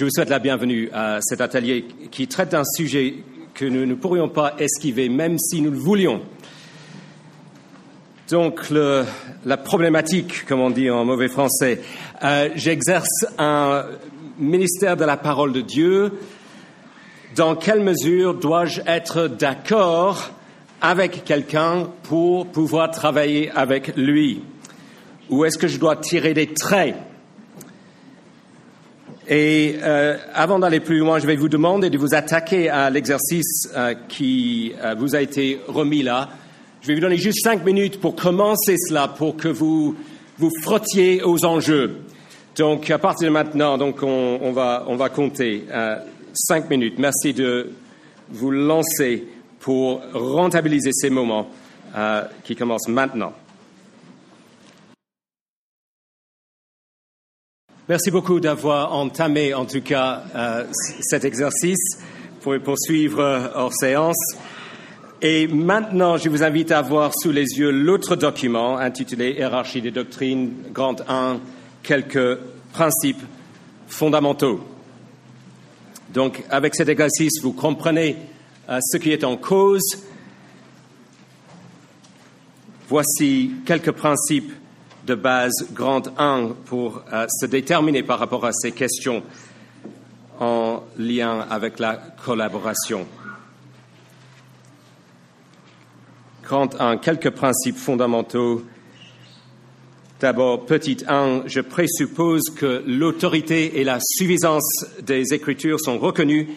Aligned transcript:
Je 0.00 0.06
vous 0.06 0.10
souhaite 0.10 0.30
la 0.30 0.38
bienvenue 0.38 0.88
à 0.94 1.18
cet 1.20 1.42
atelier 1.42 1.84
qui 2.10 2.26
traite 2.26 2.52
d'un 2.52 2.64
sujet 2.64 3.16
que 3.52 3.66
nous 3.66 3.84
ne 3.84 3.92
pourrions 3.92 4.30
pas 4.30 4.54
esquiver 4.58 5.10
même 5.10 5.38
si 5.38 5.60
nous 5.60 5.70
le 5.70 5.76
voulions. 5.76 6.22
Donc, 8.30 8.70
la 8.70 9.56
problématique, 9.58 10.46
comme 10.46 10.60
on 10.60 10.70
dit 10.70 10.88
en 10.88 11.04
mauvais 11.04 11.28
français, 11.28 11.82
euh, 12.24 12.48
j'exerce 12.54 13.26
un 13.36 13.84
ministère 14.38 14.96
de 14.96 15.04
la 15.04 15.18
parole 15.18 15.52
de 15.52 15.60
Dieu. 15.60 16.14
Dans 17.36 17.54
quelle 17.54 17.82
mesure 17.82 18.32
dois-je 18.32 18.80
être 18.86 19.28
d'accord 19.28 20.30
avec 20.80 21.24
quelqu'un 21.24 21.90
pour 22.04 22.46
pouvoir 22.46 22.90
travailler 22.90 23.50
avec 23.50 23.94
lui? 23.98 24.44
Ou 25.28 25.44
est-ce 25.44 25.58
que 25.58 25.68
je 25.68 25.78
dois 25.78 25.96
tirer 25.96 26.32
des 26.32 26.54
traits 26.54 26.96
Et 29.32 29.76
euh, 29.80 30.16
avant 30.34 30.58
d'aller 30.58 30.80
plus 30.80 30.98
loin, 30.98 31.20
je 31.20 31.26
vais 31.28 31.36
vous 31.36 31.48
demander 31.48 31.88
de 31.88 31.96
vous 31.96 32.14
attaquer 32.16 32.68
à 32.68 32.90
l'exercice 32.90 33.68
euh, 33.76 33.94
qui 34.08 34.72
euh, 34.82 34.96
vous 34.98 35.14
a 35.14 35.20
été 35.20 35.60
remis 35.68 36.02
là. 36.02 36.30
Je 36.82 36.88
vais 36.88 36.94
vous 36.96 37.00
donner 37.00 37.16
juste 37.16 37.44
cinq 37.44 37.64
minutes 37.64 38.00
pour 38.00 38.16
commencer 38.16 38.76
cela, 38.76 39.06
pour 39.06 39.36
que 39.36 39.46
vous 39.46 39.94
vous 40.36 40.50
frottiez 40.62 41.22
aux 41.22 41.44
enjeux. 41.44 41.98
Donc, 42.56 42.90
à 42.90 42.98
partir 42.98 43.28
de 43.28 43.32
maintenant, 43.32 43.78
donc 43.78 44.02
on, 44.02 44.40
on 44.42 44.50
va, 44.50 44.84
on 44.88 44.96
va 44.96 45.08
compter 45.10 45.64
euh, 45.70 45.94
cinq 46.34 46.68
minutes. 46.68 46.98
Merci 46.98 47.32
de 47.32 47.70
vous 48.30 48.50
lancer 48.50 49.28
pour 49.60 50.02
rentabiliser 50.12 50.90
ces 50.92 51.08
moments 51.08 51.48
euh, 51.96 52.22
qui 52.42 52.56
commencent 52.56 52.88
maintenant. 52.88 53.32
Merci 57.90 58.12
beaucoup 58.12 58.38
d'avoir 58.38 58.92
entamé, 58.92 59.52
en 59.52 59.66
tout 59.66 59.80
cas, 59.80 60.22
euh, 60.36 60.64
cet 61.00 61.24
exercice. 61.24 61.98
Pouvez 62.40 62.60
poursuivre 62.60 63.50
hors 63.52 63.74
séance. 63.74 64.36
Et 65.20 65.48
maintenant, 65.48 66.16
je 66.16 66.28
vous 66.28 66.44
invite 66.44 66.70
à 66.70 66.82
voir 66.82 67.10
sous 67.20 67.32
les 67.32 67.58
yeux 67.58 67.72
l'autre 67.72 68.14
document 68.14 68.78
intitulé 68.78 69.32
Hiérarchie 69.32 69.82
des 69.82 69.90
doctrines, 69.90 70.52
grand 70.72 71.00
1, 71.08 71.40
quelques 71.82 72.38
principes 72.72 73.24
fondamentaux. 73.88 74.60
Donc, 76.14 76.44
avec 76.48 76.76
cet 76.76 76.88
exercice, 76.88 77.42
vous 77.42 77.54
comprenez 77.54 78.14
euh, 78.68 78.78
ce 78.80 78.98
qui 78.98 79.10
est 79.10 79.24
en 79.24 79.36
cause. 79.36 80.04
Voici 82.88 83.50
quelques 83.66 83.90
principes 83.90 84.52
de 85.10 85.16
base 85.16 85.66
grand 85.72 86.02
1 86.18 86.50
pour 86.66 87.02
euh, 87.12 87.26
se 87.28 87.46
déterminer 87.46 88.04
par 88.04 88.20
rapport 88.20 88.44
à 88.44 88.52
ces 88.52 88.70
questions 88.70 89.24
en 90.38 90.84
lien 90.96 91.46
avec 91.50 91.80
la 91.80 91.96
collaboration. 92.24 93.08
Grand 96.44 96.80
1, 96.80 96.98
quelques 96.98 97.30
principes 97.30 97.76
fondamentaux. 97.76 98.62
D'abord, 100.20 100.64
petit 100.66 100.98
1, 101.08 101.42
je 101.46 101.60
présuppose 101.60 102.42
que 102.54 102.84
l'autorité 102.86 103.80
et 103.80 103.84
la 103.84 103.98
suffisance 104.00 104.86
des 105.02 105.34
Écritures 105.34 105.80
sont 105.80 105.98
reconnues 105.98 106.50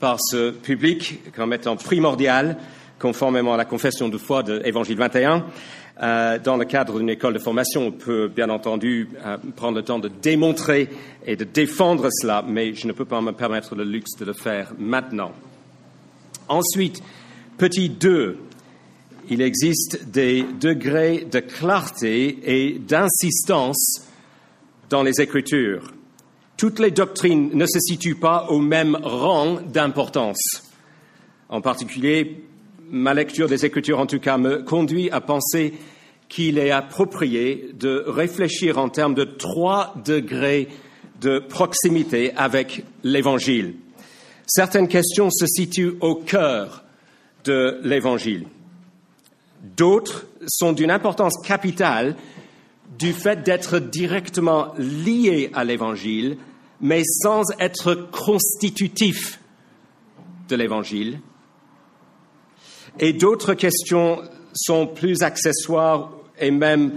par 0.00 0.16
ce 0.18 0.50
public 0.50 1.20
comme 1.36 1.52
étant 1.52 1.76
primordiales, 1.76 2.56
conformément 2.98 3.52
à 3.52 3.58
la 3.58 3.66
confession 3.66 4.08
de 4.08 4.16
foi 4.16 4.42
de 4.42 4.62
Évangile 4.64 4.96
21. 4.96 5.44
Euh, 6.00 6.38
dans 6.38 6.56
le 6.56 6.64
cadre 6.64 6.98
d'une 6.98 7.10
école 7.10 7.34
de 7.34 7.40
formation, 7.40 7.88
on 7.88 7.90
peut 7.90 8.28
bien 8.28 8.50
entendu 8.50 9.08
euh, 9.24 9.36
prendre 9.56 9.76
le 9.76 9.82
temps 9.82 9.98
de 9.98 10.08
démontrer 10.08 10.88
et 11.26 11.34
de 11.34 11.42
défendre 11.42 12.08
cela, 12.12 12.44
mais 12.46 12.72
je 12.74 12.86
ne 12.86 12.92
peux 12.92 13.04
pas 13.04 13.20
me 13.20 13.32
permettre 13.32 13.74
le 13.74 13.82
luxe 13.82 14.16
de 14.16 14.24
le 14.24 14.32
faire 14.32 14.72
maintenant. 14.78 15.32
Ensuite, 16.48 17.02
petit 17.56 17.88
2, 17.88 18.38
il 19.28 19.42
existe 19.42 20.08
des 20.08 20.44
degrés 20.60 21.26
de 21.30 21.40
clarté 21.40 22.38
et 22.44 22.78
d'insistance 22.78 24.06
dans 24.88 25.02
les 25.02 25.20
Écritures. 25.20 25.92
Toutes 26.56 26.78
les 26.78 26.92
doctrines 26.92 27.50
ne 27.54 27.66
se 27.66 27.80
situent 27.80 28.14
pas 28.14 28.46
au 28.50 28.60
même 28.60 28.96
rang 29.02 29.58
d'importance. 29.60 30.62
En 31.48 31.60
particulier, 31.60 32.44
ma 32.90 33.14
lecture 33.14 33.48
des 33.48 33.64
Écritures, 33.64 33.98
en 33.98 34.06
tout 34.06 34.20
cas, 34.20 34.38
me 34.38 34.62
conduit 34.62 35.10
à 35.10 35.20
penser 35.20 35.74
qu'il 36.28 36.58
est 36.58 36.70
approprié 36.70 37.70
de 37.78 38.04
réfléchir 38.06 38.78
en 38.78 38.88
termes 38.88 39.14
de 39.14 39.24
trois 39.24 39.94
degrés 40.04 40.68
de 41.20 41.38
proximité 41.38 42.32
avec 42.36 42.84
l'Évangile. 43.02 43.74
Certaines 44.46 44.88
questions 44.88 45.30
se 45.30 45.46
situent 45.46 45.94
au 46.00 46.14
cœur 46.14 46.84
de 47.44 47.80
l'Évangile. 47.82 48.46
D'autres 49.76 50.26
sont 50.46 50.72
d'une 50.72 50.90
importance 50.90 51.34
capitale 51.44 52.16
du 52.98 53.12
fait 53.12 53.42
d'être 53.42 53.78
directement 53.78 54.74
liés 54.78 55.50
à 55.54 55.64
l'Évangile, 55.64 56.38
mais 56.80 57.02
sans 57.04 57.42
être 57.58 57.94
constitutifs 58.10 59.40
de 60.48 60.56
l'Évangile. 60.56 61.20
Et 63.00 63.12
d'autres 63.12 63.54
questions 63.54 64.22
sont 64.52 64.86
plus 64.86 65.22
accessoires 65.22 66.10
et 66.38 66.50
même 66.50 66.92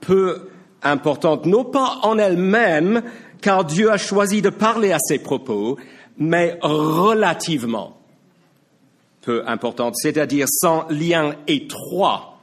peu 0.00 0.48
importantes, 0.82 1.46
non 1.46 1.64
pas 1.64 1.98
en 2.02 2.18
elles-mêmes, 2.18 3.02
car 3.40 3.64
Dieu 3.64 3.90
a 3.90 3.96
choisi 3.96 4.42
de 4.42 4.50
parler 4.50 4.92
à 4.92 4.98
ses 4.98 5.18
propos, 5.18 5.78
mais 6.18 6.58
relativement 6.62 7.98
peu 9.22 9.42
importante, 9.46 9.94
c'est-à-dire 9.96 10.46
sans 10.48 10.86
lien 10.90 11.34
étroit 11.46 12.38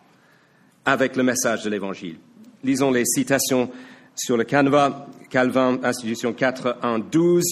avec 0.85 1.16
le 1.16 1.24
message 1.24 1.63
de 1.63 1.69
l'Évangile. 1.69 2.18
Lisons 2.63 2.91
les 2.91 3.06
citations 3.06 3.69
sur 4.16 4.35
le 4.35 4.44
canevas, 4.44 5.07
Calvin, 5.30 5.80
Institution 5.84 6.34
4, 6.34 6.78
1, 6.81 7.00
12. 7.00 7.44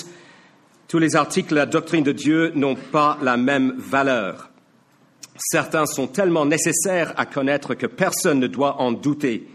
Tous 0.88 0.99
les 0.99 1.16
articles 1.16 1.51
de 1.51 1.55
la 1.55 1.66
doctrine 1.66 2.03
de 2.03 2.11
Dieu 2.11 2.51
n'ont 2.55 2.75
pas 2.75 3.17
la 3.22 3.38
même 3.38 3.73
valeur. 3.78 4.48
Certains 5.39 5.85
sont 5.85 6.07
tellement 6.07 6.45
nécessaires 6.45 7.13
à 7.17 7.25
connaître 7.25 7.73
que 7.73 7.88
personne 7.88 8.39
ne 8.39 8.47
doit 8.47 8.81
en 8.81 8.91
douter. 8.91 9.47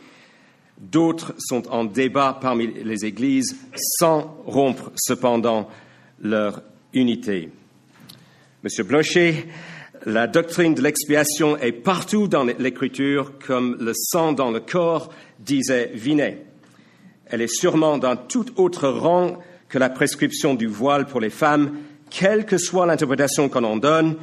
D'autres 0.78 1.34
sont 1.39 1.69
en 1.69 1.84
débat 1.84 2.39
parmi 2.41 2.67
les 2.67 3.05
églises 3.05 3.56
sans 3.77 4.37
rompre 4.47 4.91
cependant 4.97 5.69
leur 6.21 6.62
unité. 6.94 7.50
Monsieur 8.62 8.84
Blocher, 8.84 9.47
la 10.06 10.27
doctrine 10.27 10.75
de 10.75 10.83
l'expiation 10.83 11.56
est 11.59 11.73
partout 11.73 12.28
dans 12.28 12.44
l'Écriture 12.44 13.33
comme 13.47 13.77
le 13.78 13.93
sang 13.94 14.33
dans 14.33 14.50
le 14.50 14.61
corps, 14.61 15.11
disait 15.39 15.91
Vinet. 15.94 16.47
Elle 17.27 17.43
est 17.43 17.55
sûrement 17.55 17.99
dans 17.99 18.17
tout 18.17 18.47
autre 18.56 18.89
rang 18.89 19.39
que 19.69 19.78
la 19.78 19.91
prescription 19.91 20.55
du 20.55 20.67
voile 20.67 21.06
pour 21.06 21.21
les 21.21 21.31
femmes, 21.31 21.77
quelle 22.11 22.47
que 22.47 22.59
soit 22.59 22.87
l'interprétation 22.87 23.49
qu'on 23.49 23.65
en 23.65 23.77
donne, 23.77 24.17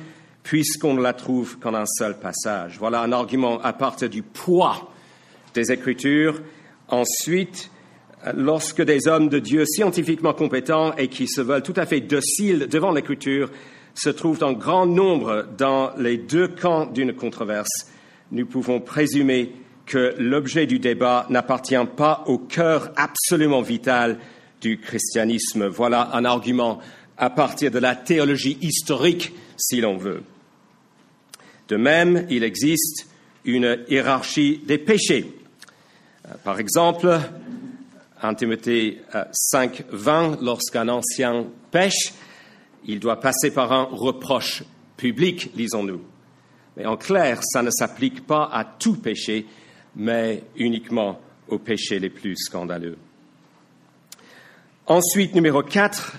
puisqu'on 0.43 0.93
ne 0.95 1.01
la 1.01 1.13
trouve 1.13 1.57
qu'en 1.59 1.73
un 1.73 1.85
seul 1.85 2.17
passage. 2.19 2.77
Voilà 2.79 3.01
un 3.01 3.11
argument 3.11 3.61
à 3.61 3.73
partir 3.73 4.09
du 4.09 4.23
poids 4.23 4.91
des 5.53 5.71
Écritures. 5.71 6.41
Ensuite, 6.87 7.69
lorsque 8.35 8.81
des 8.81 9.07
hommes 9.07 9.29
de 9.29 9.39
Dieu 9.39 9.65
scientifiquement 9.65 10.33
compétents 10.33 10.95
et 10.95 11.07
qui 11.07 11.27
se 11.27 11.41
veulent 11.41 11.63
tout 11.63 11.73
à 11.75 11.85
fait 11.85 12.01
dociles 12.01 12.67
devant 12.69 12.91
l'Écriture 12.91 13.49
se 13.93 14.09
trouvent 14.09 14.43
en 14.43 14.53
grand 14.53 14.85
nombre 14.85 15.45
dans 15.57 15.91
les 15.97 16.17
deux 16.17 16.47
camps 16.47 16.85
d'une 16.85 17.13
controverse, 17.13 17.87
nous 18.31 18.45
pouvons 18.45 18.79
présumer 18.79 19.51
que 19.85 20.15
l'objet 20.17 20.65
du 20.65 20.79
débat 20.79 21.25
n'appartient 21.29 21.75
pas 21.97 22.23
au 22.27 22.37
cœur 22.37 22.91
absolument 22.95 23.61
vital 23.61 24.17
du 24.61 24.79
christianisme. 24.79 25.67
Voilà 25.67 26.11
un 26.13 26.23
argument 26.23 26.79
à 27.17 27.29
partir 27.29 27.71
de 27.71 27.79
la 27.79 27.95
théologie 27.95 28.57
historique, 28.61 29.33
si 29.57 29.81
l'on 29.81 29.97
veut. 29.97 30.23
De 31.71 31.77
même, 31.77 32.27
il 32.29 32.43
existe 32.43 33.07
une 33.45 33.85
hiérarchie 33.87 34.59
des 34.65 34.77
péchés. 34.77 35.33
Par 36.43 36.59
exemple, 36.59 37.17
en 38.21 38.35
Timothée 38.35 38.99
5, 39.31 39.85
20, 39.89 40.41
lorsqu'un 40.41 40.89
ancien 40.89 41.45
pêche, 41.71 42.11
il 42.83 42.99
doit 42.99 43.21
passer 43.21 43.51
par 43.51 43.71
un 43.71 43.83
reproche 43.83 44.65
public, 44.97 45.49
lisons-nous. 45.55 46.01
Mais 46.75 46.85
en 46.85 46.97
clair, 46.97 47.39
ça 47.41 47.63
ne 47.63 47.71
s'applique 47.71 48.27
pas 48.27 48.49
à 48.51 48.65
tout 48.65 48.97
péché, 48.97 49.45
mais 49.95 50.43
uniquement 50.57 51.21
aux 51.47 51.59
péchés 51.59 51.99
les 51.99 52.09
plus 52.09 52.35
scandaleux. 52.35 52.97
Ensuite, 54.87 55.33
numéro 55.33 55.63
4, 55.63 56.17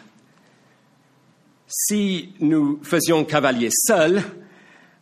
si 1.66 2.30
nous 2.40 2.80
faisions 2.82 3.26
cavalier 3.26 3.68
seul, 3.70 4.22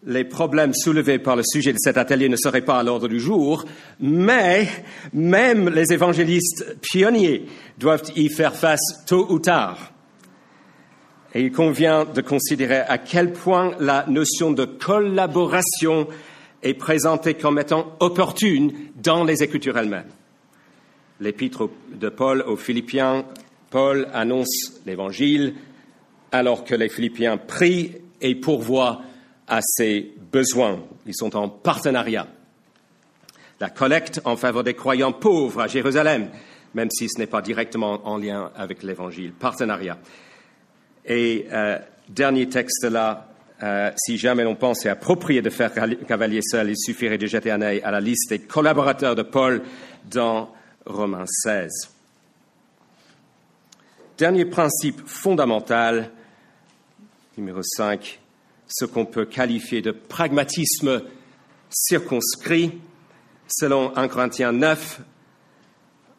les 0.06 0.24
problèmes 0.24 0.72
soulevés 0.74 1.18
par 1.18 1.36
le 1.36 1.42
sujet 1.44 1.72
de 1.72 1.78
cet 1.78 1.98
atelier 1.98 2.28
ne 2.28 2.36
seraient 2.36 2.64
pas 2.64 2.78
à 2.78 2.82
l'ordre 2.82 3.08
du 3.08 3.20
jour, 3.20 3.64
mais 4.00 4.66
même 5.12 5.68
les 5.68 5.92
évangélistes 5.92 6.76
pionniers 6.80 7.46
doivent 7.78 8.10
y 8.16 8.28
faire 8.28 8.54
face 8.54 9.04
tôt 9.06 9.26
ou 9.28 9.38
tard. 9.38 9.92
Il 11.34 11.52
convient 11.52 12.06
de 12.06 12.22
considérer 12.22 12.80
à 12.80 12.98
quel 12.98 13.32
point 13.32 13.72
la 13.78 14.04
notion 14.08 14.50
de 14.50 14.64
collaboration 14.64 16.08
est 16.62 16.74
présentée 16.74 17.34
comme 17.34 17.58
étant 17.58 17.96
opportune 18.00 18.72
dans 18.96 19.22
les 19.22 19.42
Écritures 19.42 19.78
elles-mêmes. 19.78 20.10
L'épître 21.20 21.70
de 21.92 22.08
Paul 22.08 22.42
aux 22.46 22.56
Philippiens, 22.56 23.24
Paul 23.70 24.08
annonce 24.12 24.80
l'Évangile 24.86 25.54
alors 26.32 26.64
que 26.64 26.74
les 26.74 26.88
Philippiens 26.88 27.36
prient 27.36 27.92
et 28.20 28.34
pourvoient 28.34 29.02
à 29.50 29.60
ses 29.62 30.14
besoins. 30.32 30.80
Ils 31.06 31.14
sont 31.14 31.36
en 31.36 31.48
partenariat. 31.48 32.28
La 33.58 33.68
collecte 33.68 34.22
en 34.24 34.36
faveur 34.36 34.64
des 34.64 34.74
croyants 34.74 35.12
pauvres 35.12 35.60
à 35.60 35.66
Jérusalem, 35.66 36.30
même 36.72 36.88
si 36.90 37.08
ce 37.08 37.18
n'est 37.18 37.26
pas 37.26 37.42
directement 37.42 38.00
en 38.08 38.16
lien 38.16 38.52
avec 38.56 38.82
l'Évangile. 38.82 39.32
Partenariat. 39.32 39.98
Et 41.04 41.46
euh, 41.52 41.78
dernier 42.08 42.48
texte 42.48 42.84
là, 42.84 43.26
euh, 43.62 43.90
si 43.96 44.16
jamais 44.16 44.44
l'on 44.44 44.54
pense 44.54 44.80
c'est 44.80 44.88
approprié 44.88 45.42
de 45.42 45.50
faire 45.50 45.72
cavalier 46.06 46.40
seul, 46.42 46.70
il 46.70 46.78
suffirait 46.78 47.18
de 47.18 47.26
jeter 47.26 47.50
un 47.50 47.60
œil 47.60 47.82
à 47.82 47.90
la 47.90 48.00
liste 48.00 48.30
des 48.30 48.38
collaborateurs 48.38 49.16
de 49.16 49.22
Paul 49.22 49.62
dans 50.10 50.54
Romains 50.86 51.26
16. 51.26 51.90
Dernier 54.16 54.44
principe 54.44 55.00
fondamental, 55.06 56.10
numéro 57.36 57.62
5, 57.62 58.19
ce 58.70 58.84
qu'on 58.84 59.04
peut 59.04 59.26
qualifier 59.26 59.82
de 59.82 59.90
pragmatisme 59.90 61.02
circonscrit. 61.68 62.72
Selon 63.48 63.96
1 63.96 64.08
Corinthiens 64.08 64.52
9, 64.52 65.00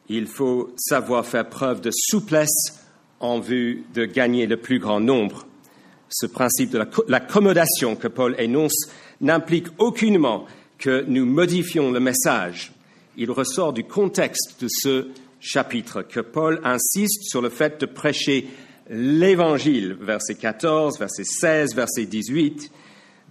il 0.10 0.28
faut 0.28 0.74
savoir 0.78 1.26
faire 1.26 1.48
preuve 1.48 1.82
de 1.82 1.92
souplesse 1.94 2.86
en 3.20 3.40
vue 3.40 3.86
de 3.94 4.06
gagner 4.06 4.48
le 4.48 4.58
plus 4.58 4.80
grand 4.80 5.00
nombre. 5.00 5.48
Ce 6.10 6.26
principe 6.26 6.72
de 6.72 6.86
l'accommodation 7.08 7.96
que 7.96 8.10
Paul 8.10 8.36
énonce 8.38 8.90
n'implique 9.22 9.68
aucunement 9.78 10.46
que 10.78 11.06
nous 11.08 11.26
modifions 11.26 11.92
le 11.92 12.02
message. 12.02 12.74
Il 13.16 13.32
ressort 13.32 13.72
du 13.72 13.86
contexte 13.86 14.62
de 14.62 14.68
ce 14.70 15.08
chapitre 15.40 16.02
que 16.02 16.20
Paul 16.20 16.60
insiste 16.64 17.24
sur 17.24 17.42
le 17.42 17.50
fait 17.50 17.80
de 17.80 17.86
prêcher 17.86 18.50
l'Évangile, 18.92 19.96
verset 20.00 20.36
14, 20.36 21.00
verset 21.00 21.24
16, 21.24 21.74
verset 21.76 22.06
18. 22.06 22.72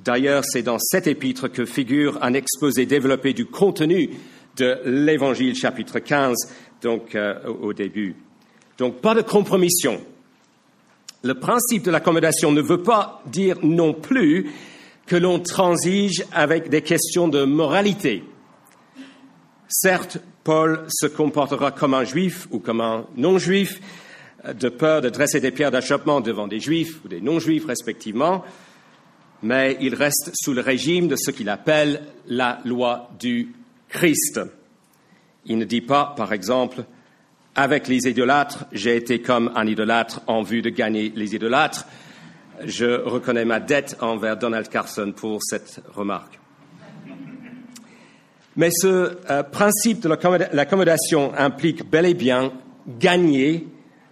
D'ailleurs, 0.02 0.42
c'est 0.44 0.62
dans 0.62 0.78
cet 0.78 1.06
épître 1.06 1.52
que 1.52 1.66
figure 1.66 2.18
un 2.22 2.32
exposé 2.32 2.86
développé 2.86 3.34
du 3.34 3.44
contenu 3.44 4.10
de 4.56 4.78
l'Évangile, 4.86 5.54
chapitre 5.54 5.98
15, 5.98 6.36
donc 6.80 7.14
euh, 7.14 7.34
au 7.44 7.74
début. 7.74 8.16
Donc 8.78 9.02
pas 9.02 9.14
de 9.14 9.20
compromission. 9.20 10.00
Le 11.22 11.34
principe 11.34 11.82
de 11.82 11.90
l'accommodation 11.90 12.50
ne 12.50 12.62
veut 12.62 12.82
pas 12.82 13.22
dire 13.26 13.58
non 13.62 13.92
plus 13.92 14.50
que 15.06 15.16
l'on 15.16 15.40
transige 15.40 16.24
avec 16.32 16.70
des 16.70 16.80
questions 16.80 17.28
de 17.28 17.44
moralité. 17.44 18.24
Certes, 19.68 20.18
Paul 20.42 20.86
se 20.88 21.06
comportera 21.06 21.70
comme 21.70 21.92
un 21.92 22.04
juif 22.04 22.48
ou 22.50 22.58
comme 22.58 22.80
un 22.80 23.04
non-juif, 23.16 23.80
de 24.54 24.68
peur 24.68 25.00
de 25.00 25.08
dresser 25.08 25.40
des 25.40 25.50
pierres 25.50 25.70
d'achoppement 25.70 26.20
devant 26.20 26.48
des 26.48 26.60
juifs 26.60 27.04
ou 27.04 27.08
des 27.08 27.20
non-juifs 27.20 27.66
respectivement, 27.66 28.44
mais 29.42 29.76
il 29.80 29.94
reste 29.94 30.30
sous 30.34 30.52
le 30.52 30.60
régime 30.60 31.08
de 31.08 31.16
ce 31.16 31.30
qu'il 31.30 31.48
appelle 31.48 32.02
la 32.26 32.60
loi 32.64 33.10
du 33.18 33.54
Christ. 33.88 34.40
Il 35.46 35.58
ne 35.58 35.64
dit 35.64 35.80
pas, 35.80 36.14
par 36.16 36.32
exemple, 36.32 36.84
avec 37.54 37.88
les 37.88 38.08
idolâtres, 38.08 38.66
j'ai 38.72 38.96
été 38.96 39.20
comme 39.20 39.50
un 39.54 39.66
idolâtre 39.66 40.20
en 40.26 40.42
vue 40.42 40.62
de 40.62 40.70
gagner 40.70 41.12
les 41.14 41.34
idolâtres. 41.34 41.86
Je 42.64 43.02
reconnais 43.02 43.44
ma 43.44 43.58
dette 43.58 43.96
envers 44.00 44.36
Donald 44.36 44.68
Carson 44.68 45.12
pour 45.16 45.42
cette 45.42 45.82
remarque. 45.94 46.38
Mais 48.56 48.70
ce 48.70 49.16
euh, 49.30 49.42
principe 49.42 50.00
de 50.00 50.08
l'accommodation 50.52 51.32
implique 51.36 51.88
bel 51.88 52.04
et 52.04 52.14
bien 52.14 52.52
gagner 52.98 53.66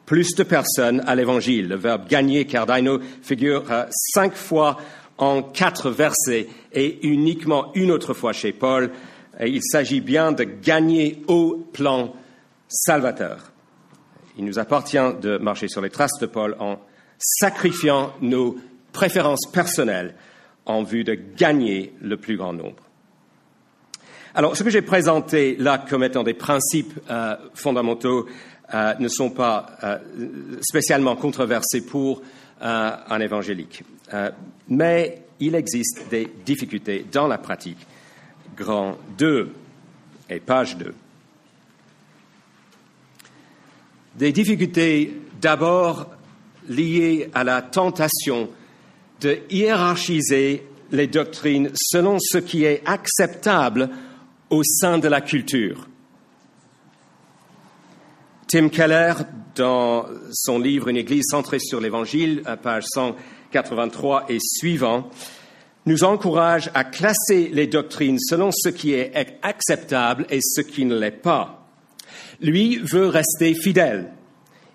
plus 0.09 0.35
de 0.35 0.43
personnes 0.43 1.03
à 1.07 1.15
l'évangile. 1.15 1.69
Le 1.69 1.77
verbe 1.77 2.09
gagner, 2.09 2.47
cardaino, 2.47 2.99
figure 3.21 3.71
euh, 3.71 3.85
cinq 3.91 4.35
fois 4.35 4.79
en 5.19 5.43
quatre 5.43 5.91
versets 5.91 6.49
et 6.73 7.07
uniquement 7.07 7.71
une 7.75 7.91
autre 7.91 8.15
fois 8.15 8.33
chez 8.33 8.53
Paul. 8.53 8.91
il 9.39 9.61
s'agit 9.63 10.01
bien 10.01 10.33
de 10.33 10.45
gagner 10.45 11.23
au 11.29 11.69
plan 11.75 12.15
salvateur. 12.69 13.53
Il 14.39 14.47
nous 14.47 14.59
appartient 14.59 14.97
de 15.21 15.37
marcher 15.37 15.69
sur 15.69 15.83
les 15.83 15.91
traces 15.91 16.19
de 16.21 16.27
Paul 16.27 16.57
en 16.59 16.79
sacrifiant 17.19 18.15
nos 18.23 18.57
préférences 18.93 19.47
personnelles 19.53 20.15
en 20.65 20.85
vue 20.85 21.05
de 21.05 21.15
gagner 21.15 21.93
le 22.01 22.17
plus 22.17 22.39
grand 22.39 22.55
nombre. 22.55 22.83
Alors, 24.35 24.57
ce 24.57 24.63
que 24.63 24.71
j'ai 24.71 24.83
présenté 24.83 25.57
là 25.57 25.85
comme 25.87 26.05
étant 26.05 26.23
des 26.23 26.35
principes 26.35 26.99
euh, 27.11 27.37
fondamentaux 27.55 28.27
euh, 28.75 28.95
ne 28.99 29.09
sont 29.09 29.31
pas 29.31 29.79
euh, 29.83 29.99
spécialement 30.61 31.17
controversés 31.17 31.85
pour 31.85 32.23
un 32.61 33.21
évangélique. 33.21 33.85
mais 34.69 35.23
il 35.39 35.55
existe 35.55 36.09
des 36.11 36.29
difficultés 36.45 37.07
dans 37.13 37.29
la 37.29 37.39
pratique. 37.39 37.79
Grand 38.57 38.99
2 39.17 39.53
et 40.29 40.41
page 40.41 40.77
2. 40.77 40.93
Des 44.17 44.33
difficultés 44.33 45.21
d'abord 45.41 46.09
liées 46.69 47.31
à 47.35 47.45
la 47.45 47.63
tentation 47.63 48.51
de 49.21 49.39
hiérarchiser 49.51 50.67
les 50.91 51.07
doctrines 51.07 51.71
selon 51.75 52.19
ce 52.21 52.39
qui 52.39 52.65
est 52.65 52.83
acceptable 52.87 53.91
au 54.51 54.63
sein 54.65 54.99
de 54.99 55.09
la 55.09 55.21
culture. 55.21 55.88
Tim 58.49 58.71
Keller, 58.71 59.13
dans 59.55 60.07
son 60.33 60.59
livre 60.59 60.89
Une 60.89 60.97
Église 60.97 61.27
centrée 61.31 61.59
sur 61.59 61.81
l'Évangile, 61.81 62.43
page 62.63 62.85
183 62.95 64.27
et 64.29 64.39
suivant, 64.41 65.11
nous 65.87 66.03
encourage 66.03 66.71
à 66.75 66.85
classer 66.85 67.51
les 67.53 67.67
doctrines 67.67 68.19
selon 68.19 68.51
ce 68.53 68.71
qui 68.71 68.95
est 68.95 69.39
acceptable 69.43 70.27
et 70.31 70.41
ce 70.41 70.63
qui 70.63 70.85
ne 70.85 70.99
l'est 70.99 71.11
pas 71.11 71.59
lui 72.41 72.77
veut 72.79 73.07
rester 73.07 73.55
fidèle. 73.55 74.13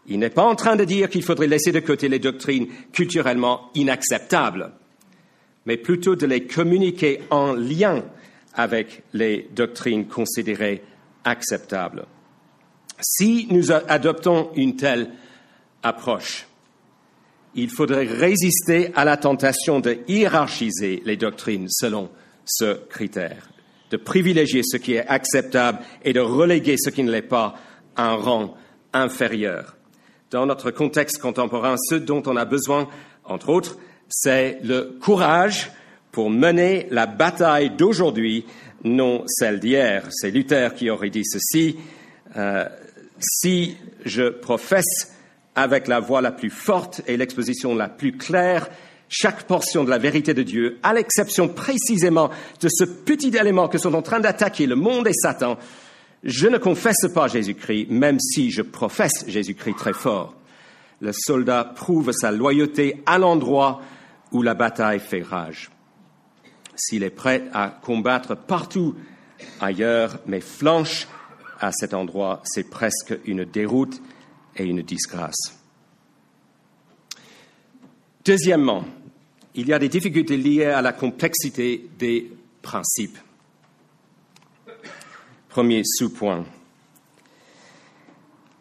Il 0.07 0.19
n'est 0.19 0.29
pas 0.29 0.43
en 0.43 0.55
train 0.55 0.75
de 0.75 0.83
dire 0.83 1.09
qu'il 1.09 1.23
faudrait 1.23 1.47
laisser 1.47 1.71
de 1.71 1.79
côté 1.79 2.09
les 2.09 2.19
doctrines 2.19 2.67
culturellement 2.91 3.69
inacceptables, 3.73 4.73
mais 5.65 5.77
plutôt 5.77 6.15
de 6.15 6.25
les 6.25 6.45
communiquer 6.45 7.21
en 7.29 7.53
lien 7.53 8.03
avec 8.53 9.03
les 9.13 9.47
doctrines 9.55 10.07
considérées 10.07 10.83
acceptables. 11.23 12.05
Si 13.03 13.47
nous 13.51 13.71
adoptons 13.71 14.49
une 14.55 14.75
telle 14.75 15.11
approche, 15.83 16.47
il 17.53 17.69
faudrait 17.69 18.05
résister 18.05 18.91
à 18.95 19.05
la 19.05 19.17
tentation 19.17 19.79
de 19.79 19.99
hiérarchiser 20.07 21.03
les 21.05 21.17
doctrines 21.17 21.67
selon 21.69 22.09
ce 22.45 22.73
critère 22.87 23.53
de 23.93 23.97
privilégier 23.97 24.63
ce 24.63 24.77
qui 24.77 24.95
est 24.95 25.05
acceptable 25.07 25.77
et 26.03 26.13
de 26.13 26.19
reléguer 26.19 26.77
ce 26.79 26.89
qui 26.89 27.03
ne 27.03 27.11
l'est 27.11 27.21
pas 27.21 27.53
à 27.95 28.09
un 28.09 28.15
rang 28.15 28.57
inférieur. 28.91 29.77
Dans 30.31 30.47
notre 30.47 30.71
contexte 30.71 31.19
contemporain, 31.19 31.75
ce 31.77 31.93
dont 31.93 32.23
on 32.25 32.35
a 32.35 32.43
besoin, 32.43 32.89
entre 33.23 33.49
autres, 33.49 33.77
c'est 34.09 34.57
le 34.63 34.97
courage 34.99 35.71
pour 36.11 36.31
mener 36.31 36.87
la 36.89 37.05
bataille 37.05 37.69
d'aujourd'hui, 37.69 38.47
non 38.83 39.25
celle 39.27 39.59
d'hier. 39.59 40.07
C'est 40.09 40.31
Luther 40.31 40.73
qui 40.73 40.89
aurait 40.89 41.11
dit 41.11 41.23
ceci. 41.23 41.77
Euh, 42.35 42.65
si 43.23 43.77
je 44.05 44.29
professe 44.29 45.13
avec 45.55 45.87
la 45.87 45.99
voix 45.99 46.21
la 46.21 46.31
plus 46.31 46.49
forte 46.49 47.01
et 47.07 47.17
l'exposition 47.17 47.75
la 47.75 47.89
plus 47.89 48.17
claire 48.17 48.69
chaque 49.09 49.43
portion 49.43 49.83
de 49.83 49.89
la 49.91 49.99
vérité 49.99 50.33
de 50.33 50.41
Dieu, 50.41 50.79
à 50.81 50.93
l'exception 50.93 51.47
précisément 51.47 52.31
de 52.59 52.67
ce 52.67 52.83
petit 52.83 53.35
élément 53.35 53.67
que 53.67 53.77
sont 53.77 53.93
en 53.93 54.01
train 54.01 54.19
d'attaquer 54.19 54.65
le 54.65 54.75
monde 54.75 55.07
et 55.07 55.13
Satan, 55.13 55.57
je 56.23 56.47
ne 56.47 56.57
confesse 56.57 57.05
pas 57.13 57.27
Jésus-Christ, 57.27 57.87
même 57.89 58.19
si 58.19 58.49
je 58.49 58.61
professe 58.63 59.25
Jésus-Christ 59.27 59.75
très 59.77 59.93
fort. 59.93 60.33
Le 60.99 61.11
soldat 61.13 61.63
prouve 61.75 62.11
sa 62.11 62.31
loyauté 62.31 63.03
à 63.05 63.19
l'endroit 63.19 63.81
où 64.31 64.41
la 64.41 64.55
bataille 64.55 64.99
fait 64.99 65.21
rage. 65.21 65.69
S'il 66.75 67.03
est 67.03 67.11
prêt 67.11 67.43
à 67.53 67.69
combattre 67.69 68.35
partout 68.35 68.95
ailleurs, 69.61 70.17
mais 70.25 70.41
flanche 70.41 71.07
à 71.59 71.71
cet 71.71 71.93
endroit, 71.93 72.41
c'est 72.45 72.69
presque 72.69 73.13
une 73.25 73.45
déroute 73.45 74.01
et 74.55 74.65
une 74.65 74.81
disgrâce. 74.81 75.59
Deuxièmement, 78.25 78.85
il 79.55 79.67
y 79.67 79.73
a 79.73 79.79
des 79.79 79.89
difficultés 79.89 80.37
liées 80.37 80.65
à 80.65 80.81
la 80.81 80.93
complexité 80.93 81.89
des 81.99 82.31
principes. 82.61 83.17
Premier 85.49 85.83
sous-point. 85.83 86.45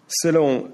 Selon 0.09 0.71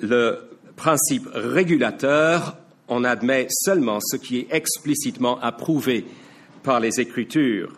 le 0.00 0.50
principe 0.76 1.28
régulateur, 1.32 2.58
on 2.88 3.04
admet 3.04 3.46
seulement 3.50 3.98
ce 4.00 4.16
qui 4.16 4.38
est 4.38 4.48
explicitement 4.50 5.40
approuvé 5.40 6.04
par 6.62 6.80
les 6.80 7.00
Écritures. 7.00 7.72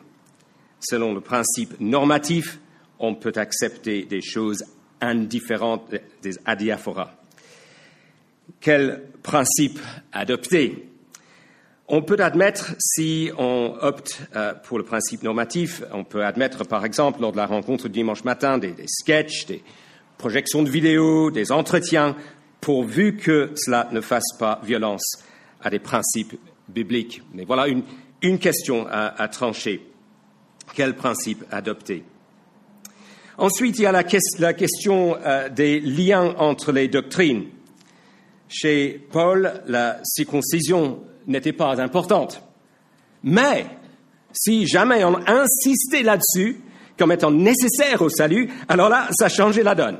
Selon 0.80 1.12
le 1.12 1.20
principe 1.20 1.78
normatif, 1.80 2.58
on 2.98 3.14
peut 3.14 3.32
accepter 3.36 4.04
des 4.04 4.20
choses 4.20 4.64
indifférentes, 5.00 5.94
des 6.22 6.32
adiaphoras. 6.44 7.12
Quel 8.60 9.04
principe 9.22 9.78
adopter? 10.12 10.88
On 11.86 12.02
peut 12.02 12.16
admettre, 12.18 12.74
si 12.78 13.30
on 13.38 13.74
opte 13.80 14.20
euh, 14.36 14.52
pour 14.52 14.78
le 14.78 14.84
principe 14.84 15.22
normatif, 15.22 15.82
on 15.92 16.04
peut 16.04 16.24
admettre, 16.24 16.64
par 16.66 16.84
exemple, 16.84 17.20
lors 17.20 17.32
de 17.32 17.38
la 17.38 17.46
rencontre 17.46 17.88
du 17.88 17.94
dimanche 17.94 18.24
matin, 18.24 18.58
des, 18.58 18.74
sketchs, 18.86 19.46
des 19.46 19.62
projections 20.18 20.62
de 20.62 20.68
vidéos, 20.68 21.30
des 21.30 21.50
entretiens, 21.50 22.14
pourvu 22.60 23.16
que 23.16 23.52
cela 23.56 23.88
ne 23.92 24.00
fasse 24.00 24.36
pas 24.38 24.60
violence 24.64 25.22
à 25.62 25.70
des 25.70 25.78
principes 25.78 26.34
bibliques. 26.68 27.22
Mais 27.32 27.44
voilà 27.44 27.68
une, 27.68 28.38
question 28.38 28.86
à 28.90 29.28
trancher. 29.28 29.80
Quel 30.74 30.94
principe 30.94 31.44
adopter? 31.50 32.04
Ensuite, 33.38 33.78
il 33.78 33.82
y 33.82 33.86
a 33.86 33.92
la, 33.92 34.02
question 34.02 35.16
euh, 35.24 35.48
des 35.48 35.78
liens 35.78 36.34
entre 36.38 36.72
les 36.72 36.88
doctrines. 36.88 37.46
Chez 38.48 39.00
Paul, 39.12 39.62
la 39.68 40.00
circoncision 40.02 41.04
n'était 41.28 41.52
pas 41.52 41.80
importante. 41.80 42.42
Mais 43.22 43.66
si 44.32 44.66
jamais 44.66 45.04
on 45.04 45.16
insistait 45.28 46.02
là-dessus 46.02 46.60
comme 46.98 47.12
étant 47.12 47.30
nécessaire 47.30 48.02
au 48.02 48.08
salut, 48.08 48.50
alors 48.68 48.88
là, 48.88 49.06
ça 49.16 49.28
changeait 49.28 49.62
la 49.62 49.76
donne. 49.76 49.98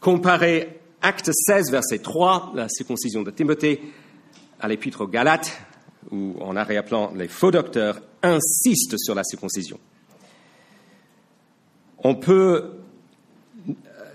Comparez 0.00 0.80
Acte 1.02 1.30
16, 1.32 1.72
verset 1.72 1.98
3, 1.98 2.52
la 2.54 2.68
circoncision 2.68 3.22
de 3.22 3.32
Timothée, 3.32 3.80
à 4.60 4.68
l'épître 4.68 5.00
aux 5.00 5.08
Galates, 5.08 5.58
où, 6.12 6.36
en 6.40 6.54
arrière-plan, 6.54 7.12
les 7.16 7.26
faux 7.26 7.50
docteurs 7.50 8.00
insistent 8.22 8.98
sur 8.98 9.16
la 9.16 9.24
circoncision. 9.24 9.80
On 12.06 12.14
peut, 12.14 12.64
euh, 13.66 13.72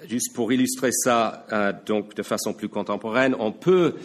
juste 0.08 0.36
pour 0.36 0.54
illustrer 0.54 0.92
ça 0.92 1.48
euh, 1.52 1.74
donc 1.88 2.14
de 2.14 2.22
façon 2.22 2.54
plus 2.54 2.70
contemporaine, 2.70 3.36
on 3.40 3.52
peut 3.52 3.96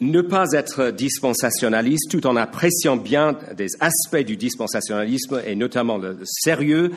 ne 0.00 0.20
pas 0.20 0.46
être 0.52 0.90
dispensationaliste 0.90 2.10
tout 2.10 2.26
en 2.26 2.34
appréciant 2.34 2.96
bien 2.96 3.38
des 3.56 3.68
aspects 3.78 4.24
du 4.24 4.36
dispensationalisme 4.36 5.40
et 5.46 5.54
notamment 5.54 5.96
le 5.96 6.18
sérieux 6.24 6.90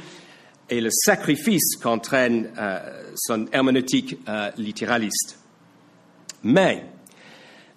et 0.72 0.82
le 0.82 0.90
sacrifice 0.92 1.76
qu'entraîne 1.76 2.50
euh, 2.58 2.80
son 3.16 3.46
herméneutique 3.52 4.18
littéraliste. 4.58 5.38
Mais 6.44 6.86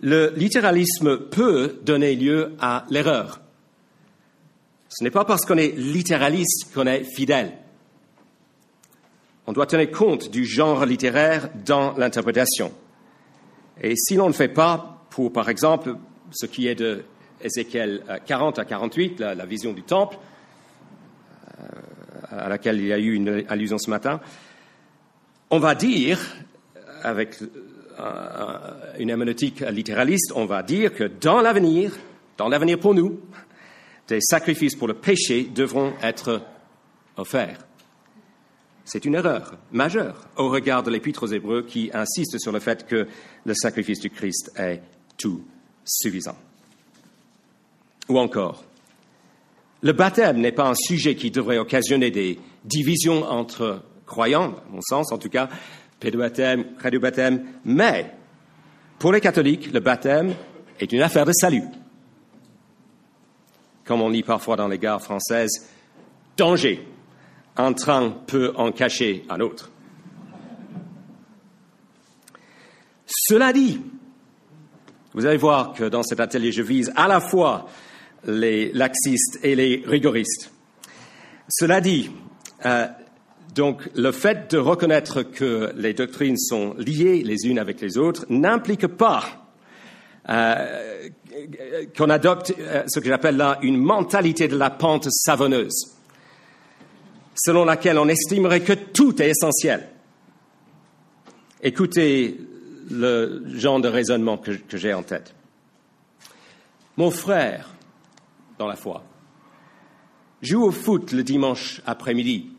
le 0.01 0.33
littéralisme 0.37 1.19
peut 1.19 1.79
donner 1.83 2.17
lieu 2.17 2.55
à 2.59 2.87
l'erreur. 2.89 3.41
Ce 4.89 5.05
n'est 5.05 5.11
pas 5.11 5.25
parce 5.25 5.45
qu'on 5.45 5.59
est 5.59 5.77
littéraliste 5.77 6.73
qu'on 6.73 6.87
est 6.87 7.05
fidèle. 7.05 7.53
On 9.47 9.53
doit 9.53 9.67
tenir 9.67 9.91
compte 9.91 10.31
du 10.31 10.45
genre 10.45 10.87
littéraire 10.87 11.51
dans 11.67 11.97
l'interprétation. 11.97 12.73
Et 13.81 13.95
si 13.97 14.15
l'on 14.15 14.29
ne 14.29 14.33
fait 14.33 14.49
pas, 14.49 15.05
pour 15.11 15.33
par 15.33 15.49
exemple 15.49 15.97
ce 16.31 16.47
qui 16.47 16.67
est 16.67 16.75
de 16.75 17.05
Ézéchiel 17.43 18.03
40 18.25 18.59
à 18.59 18.65
48, 18.65 19.21
la, 19.21 19.35
la 19.35 19.45
vision 19.45 19.73
du 19.73 19.83
temple, 19.83 20.17
euh, 21.61 21.65
à 22.31 22.49
laquelle 22.49 22.81
il 22.81 22.87
y 22.87 22.93
a 22.93 22.99
eu 22.99 23.13
une 23.13 23.45
allusion 23.49 23.79
ce 23.79 23.91
matin, 23.91 24.21
on 25.51 25.59
va 25.59 25.75
dire, 25.75 26.19
avec 27.03 27.37
euh, 27.43 28.59
une 28.99 29.11
herméneutique 29.11 29.61
littéraliste, 29.61 30.33
on 30.35 30.47
va 30.47 30.63
dire 30.63 30.95
que 30.95 31.05
dans 31.05 31.41
l'avenir, 31.41 31.93
dans 32.37 32.49
l'avenir 32.49 32.79
pour 32.79 32.95
nous, 32.95 33.21
des 34.09 34.21
sacrifices 34.21 34.75
pour 34.75 34.89
le 34.89 34.95
péché 34.95 35.49
devront 35.55 35.93
être 36.03 36.43
offerts. 37.17 37.59
C'est 38.85 39.05
une 39.05 39.15
erreur 39.15 39.57
majeure 39.73 40.29
au 40.37 40.49
regard 40.49 40.83
de 40.83 40.91
l'Épître 40.91 41.23
aux 41.23 41.33
Hébreux 41.33 41.63
qui 41.63 41.91
insiste 41.95 42.39
sur 42.39 42.53
le 42.53 42.61
fait 42.61 42.87
que 42.87 43.07
le 43.45 43.55
sacrifice 43.55 44.01
du 44.01 44.11
Christ 44.11 44.53
est 44.57 44.83
tout 45.17 45.43
suffisant. 45.85 46.37
Ou 48.09 48.19
encore, 48.19 48.65
le 49.83 49.93
baptême 49.93 50.39
n'est 50.39 50.53
pas 50.53 50.69
un 50.69 50.75
sujet 50.75 51.15
qui 51.15 51.31
devrait 51.31 51.59
occasionner 51.59 52.11
des 52.11 52.39
divisions 52.65 53.23
entre 53.23 53.83
croyants, 54.07 54.55
à 54.57 54.71
mon 54.71 54.81
sens 54.83 55.13
en 55.13 55.19
tout 55.19 55.31
cas, 55.31 55.49
pédobaptême, 56.01 56.65
baptême, 57.01 57.45
mais 57.65 58.13
pour 58.99 59.13
les 59.13 59.21
catholiques, 59.21 59.73
le 59.73 59.81
baptême 59.81 60.35
est 60.79 60.93
une 60.93 61.03
affaire 61.03 61.25
de 61.25 61.33
salut. 61.33 61.65
Comme 63.85 64.03
on 64.03 64.09
lit 64.09 64.23
parfois 64.23 64.57
dans 64.57 64.69
les 64.69 64.79
gares 64.79 65.03
françaises, 65.03 65.69
danger, 66.37 66.87
un 67.57 67.73
train 67.73 68.11
peut 68.27 68.53
en 68.57 68.73
cacher 68.73 69.25
un 69.29 69.41
autre. 69.41 69.71
Cela 73.07 73.53
dit, 73.53 73.81
vous 75.13 75.27
allez 75.27 75.37
voir 75.37 75.73
que 75.73 75.85
dans 75.85 76.03
cet 76.03 76.21
atelier, 76.21 76.53
je 76.53 76.63
vise 76.63 76.93
à 76.97 77.07
la 77.07 77.21
fois 77.21 77.69
les 78.27 78.73
laxistes 78.73 79.39
et 79.43 79.55
les 79.55 79.83
rigoristes. 79.87 80.51
Cela 81.49 81.81
dit, 81.81 82.11
euh, 82.65 82.87
donc 83.55 83.89
le 83.95 84.11
fait 84.11 84.51
de 84.51 84.59
reconnaître 84.59 85.23
que 85.23 85.73
les 85.77 85.95
doctrines 85.95 86.39
sont 86.39 86.75
liées 86.79 87.23
les 87.23 87.47
unes 87.47 87.59
avec 87.59 87.81
les 87.81 87.99
autres 87.99 88.25
n'implique 88.29 88.87
pas 88.87 89.23
euh, 90.29 91.09
qu'on 91.97 92.11
adopte 92.11 92.55
euh, 92.59 92.83
ce 92.89 92.99
que 92.99 93.09
j'appelle 93.09 93.37
là 93.37 93.59
une 93.63 93.77
mentalité 93.77 94.49
de 94.49 94.57
la 94.57 94.71
pente 94.71 95.07
savonneuse 95.11 95.94
selon 97.35 97.65
laquelle 97.65 97.99
on 97.99 98.09
estimerait 98.09 98.61
que 98.61 98.73
tout 98.73 99.21
est 99.21 99.31
essentiel. 99.31 99.89
Écoutez 101.63 102.39
le 102.91 103.43
genre 103.49 103.81
de 103.81 103.89
raisonnement 103.89 104.39
que, 104.39 104.77
j'ai 104.77 104.93
en 104.93 105.03
tête. 105.03 105.35
Mon 106.97 107.11
frère, 107.11 107.71
dans 108.59 108.67
la 108.67 108.77
foi, 108.77 109.03
joue 110.43 110.63
au 110.63 110.71
foot 110.71 111.13
le 111.13 111.23
dimanche 111.23 111.81
après-midi. 111.87 112.51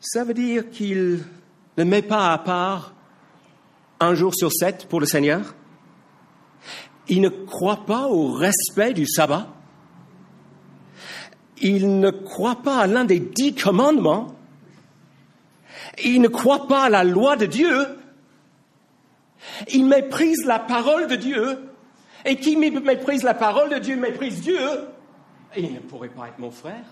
Ça 0.00 0.24
veut 0.24 0.34
dire 0.34 0.70
qu'il 0.70 1.24
ne 1.76 1.84
met 1.84 2.02
pas 2.02 2.32
à 2.32 2.38
part 2.38 2.94
un 4.00 4.14
jour 4.14 4.34
sur 4.34 4.52
sept 4.52 4.86
pour 4.88 5.00
le 5.00 5.06
Seigneur 5.06 5.54
Il 7.08 7.20
ne 7.20 7.28
croit 7.28 7.84
pas 7.86 8.08
au 8.08 8.32
respect 8.32 8.94
du 8.94 9.06
sabbat 9.06 9.48
il 11.62 12.00
ne 12.00 12.10
croit 12.10 12.62
pas 12.62 12.78
à 12.78 12.86
l'un 12.86 13.04
des 13.04 13.20
dix 13.20 13.54
commandements, 13.54 14.34
il 16.04 16.20
ne 16.20 16.28
croit 16.28 16.66
pas 16.66 16.84
à 16.84 16.88
la 16.90 17.04
loi 17.04 17.36
de 17.36 17.46
Dieu, 17.46 17.86
il 19.72 19.86
méprise 19.86 20.44
la 20.44 20.58
parole 20.58 21.06
de 21.06 21.16
Dieu, 21.16 21.58
et 22.24 22.36
qui 22.36 22.56
méprise 22.56 23.22
la 23.22 23.34
parole 23.34 23.70
de 23.70 23.78
Dieu 23.78 23.96
méprise 23.96 24.40
Dieu, 24.40 24.58
et 25.56 25.62
il 25.62 25.74
ne 25.74 25.80
pourrait 25.80 26.08
pas 26.08 26.28
être 26.28 26.38
mon 26.38 26.50
frère. 26.50 26.84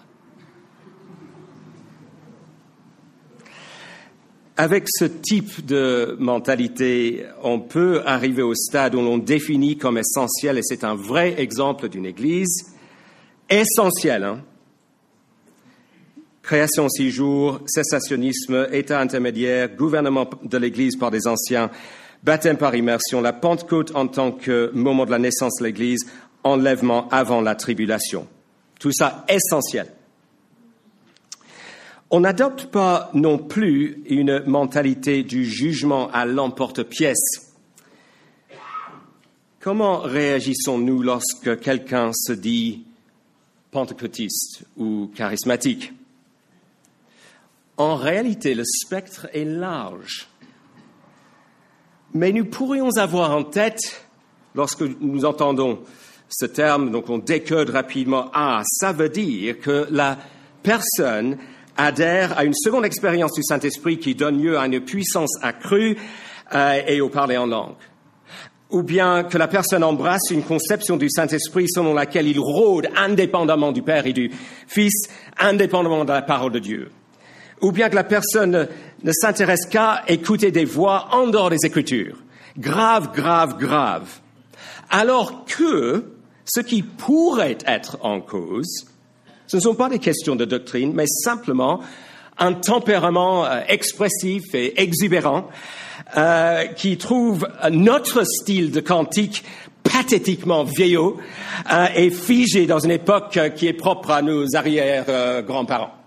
Avec 4.56 4.84
ce 4.88 5.06
type 5.06 5.64
de 5.64 6.16
mentalité, 6.20 7.24
on 7.42 7.60
peut 7.60 8.02
arriver 8.04 8.42
au 8.42 8.54
stade 8.54 8.94
où 8.94 9.00
l'on 9.00 9.16
définit 9.18 9.78
comme 9.78 9.98
essentiel, 9.98 10.58
et 10.58 10.62
c'est 10.62 10.84
un 10.84 10.94
vrai 10.94 11.40
exemple 11.40 11.88
d'une 11.88 12.04
Église, 12.04 12.76
essentielle, 13.48 14.24
hein, 14.24 14.44
création 16.50 16.88
six 16.88 17.12
jours, 17.12 17.60
cessationnisme, 17.64 18.66
état 18.72 18.98
intermédiaire, 18.98 19.68
gouvernement 19.68 20.28
de 20.42 20.58
l'Église 20.58 20.96
par 20.96 21.12
des 21.12 21.28
anciens, 21.28 21.70
baptême 22.24 22.56
par 22.56 22.74
immersion, 22.74 23.20
la 23.20 23.32
Pentecôte 23.32 23.94
en 23.94 24.08
tant 24.08 24.32
que 24.32 24.68
moment 24.74 25.06
de 25.06 25.12
la 25.12 25.20
naissance 25.20 25.60
de 25.60 25.66
l'Église, 25.66 26.10
enlèvement 26.42 27.08
avant 27.10 27.40
la 27.40 27.54
tribulation. 27.54 28.26
Tout 28.80 28.90
ça 28.90 29.24
essentiel. 29.28 29.92
On 32.10 32.18
n'adopte 32.18 32.66
pas 32.66 33.12
non 33.14 33.38
plus 33.38 34.02
une 34.06 34.42
mentalité 34.44 35.22
du 35.22 35.44
jugement 35.44 36.10
à 36.10 36.26
l'emporte-pièce. 36.26 37.54
Comment 39.60 40.00
réagissons-nous 40.00 41.00
lorsque 41.00 41.60
quelqu'un 41.60 42.10
se 42.12 42.32
dit 42.32 42.86
pentecôtiste 43.70 44.64
ou 44.76 45.12
charismatique? 45.14 45.92
En 47.80 47.96
réalité, 47.96 48.54
le 48.54 48.64
spectre 48.64 49.26
est 49.32 49.46
large. 49.46 50.28
Mais 52.12 52.30
nous 52.30 52.44
pourrions 52.44 52.90
avoir 52.98 53.30
en 53.34 53.42
tête, 53.42 54.04
lorsque 54.54 54.82
nous 54.82 55.24
entendons 55.24 55.80
ce 56.28 56.44
terme, 56.44 56.90
donc 56.90 57.08
on 57.08 57.16
décode 57.16 57.70
rapidement, 57.70 58.30
ah, 58.34 58.60
ça 58.66 58.92
veut 58.92 59.08
dire 59.08 59.58
que 59.60 59.86
la 59.90 60.18
personne 60.62 61.38
adhère 61.74 62.38
à 62.38 62.44
une 62.44 62.52
seconde 62.52 62.84
expérience 62.84 63.32
du 63.32 63.42
Saint-Esprit 63.42 63.98
qui 63.98 64.14
donne 64.14 64.42
lieu 64.42 64.58
à 64.58 64.66
une 64.66 64.80
puissance 64.80 65.38
accrue 65.40 65.96
euh, 66.54 66.82
et 66.86 67.00
au 67.00 67.08
parler 67.08 67.38
en 67.38 67.46
langue. 67.46 67.76
ou 68.68 68.82
bien 68.82 69.24
que 69.24 69.38
la 69.38 69.48
personne 69.48 69.82
embrasse 69.82 70.30
une 70.30 70.42
conception 70.42 70.98
du 70.98 71.08
Saint-Esprit 71.08 71.66
selon 71.66 71.94
laquelle 71.94 72.28
il 72.28 72.38
rôde 72.38 72.90
indépendamment 72.94 73.72
du 73.72 73.80
Père 73.80 74.06
et 74.06 74.12
du 74.12 74.30
Fils, 74.66 75.08
indépendamment 75.38 76.04
de 76.04 76.12
la 76.12 76.22
parole 76.22 76.52
de 76.52 76.58
Dieu, 76.58 76.90
ou 77.60 77.72
bien 77.72 77.88
que 77.88 77.94
la 77.94 78.04
personne 78.04 78.68
ne 79.02 79.12
s'intéresse 79.12 79.66
qu'à 79.66 80.02
écouter 80.08 80.50
des 80.50 80.64
voix 80.64 81.08
en 81.12 81.26
dehors 81.26 81.50
des 81.50 81.64
Écritures. 81.64 82.16
Grave, 82.58 83.10
grave, 83.14 83.58
grave. 83.58 84.08
Alors 84.90 85.44
que 85.44 86.04
ce 86.44 86.60
qui 86.60 86.82
pourrait 86.82 87.58
être 87.66 87.98
en 88.02 88.20
cause, 88.20 88.86
ce 89.46 89.56
ne 89.56 89.62
sont 89.62 89.74
pas 89.74 89.88
des 89.88 89.98
questions 89.98 90.36
de 90.36 90.44
doctrine, 90.44 90.92
mais 90.94 91.06
simplement 91.06 91.80
un 92.38 92.54
tempérament 92.54 93.44
euh, 93.44 93.60
expressif 93.68 94.54
et 94.54 94.80
exubérant 94.82 95.48
euh, 96.16 96.64
qui 96.66 96.96
trouve 96.96 97.46
notre 97.70 98.24
style 98.24 98.72
de 98.72 98.80
cantique 98.80 99.44
pathétiquement 99.82 100.64
vieillot 100.64 101.18
euh, 101.72 101.86
et 101.94 102.10
figé 102.10 102.66
dans 102.66 102.78
une 102.78 102.90
époque 102.90 103.38
qui 103.54 103.66
est 103.66 103.72
propre 103.74 104.10
à 104.10 104.22
nos 104.22 104.56
arrière-grands-parents. 104.56 105.99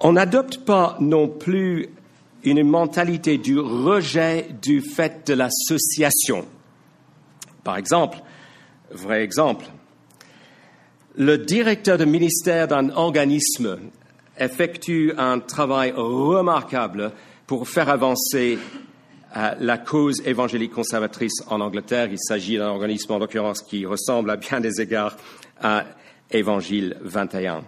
On 0.00 0.12
n'adopte 0.12 0.64
pas 0.64 0.96
non 1.00 1.28
plus 1.28 1.88
une 2.44 2.62
mentalité 2.62 3.38
du 3.38 3.58
rejet 3.58 4.48
du 4.62 4.80
fait 4.80 5.26
de 5.26 5.34
l'association. 5.34 6.44
Par 7.64 7.76
exemple, 7.76 8.18
vrai 8.90 9.22
exemple, 9.22 9.66
le 11.16 11.38
directeur 11.38 11.98
de 11.98 12.04
ministère 12.04 12.68
d'un 12.68 12.90
organisme 12.90 13.78
effectue 14.38 15.12
un 15.16 15.40
travail 15.40 15.92
remarquable 15.96 17.12
pour 17.46 17.68
faire 17.68 17.88
avancer 17.88 18.58
euh, 19.36 19.54
la 19.58 19.78
cause 19.78 20.20
évangélique 20.26 20.72
conservatrice 20.72 21.42
en 21.48 21.60
Angleterre. 21.60 22.08
Il 22.10 22.18
s'agit 22.18 22.58
d'un 22.58 22.68
organisme, 22.68 23.12
en 23.12 23.18
l'occurrence, 23.18 23.62
qui 23.62 23.86
ressemble 23.86 24.30
à 24.30 24.36
bien 24.36 24.60
des 24.60 24.80
égards 24.80 25.16
à 25.60 25.84
Évangile 26.30 26.96
21. 27.00 27.64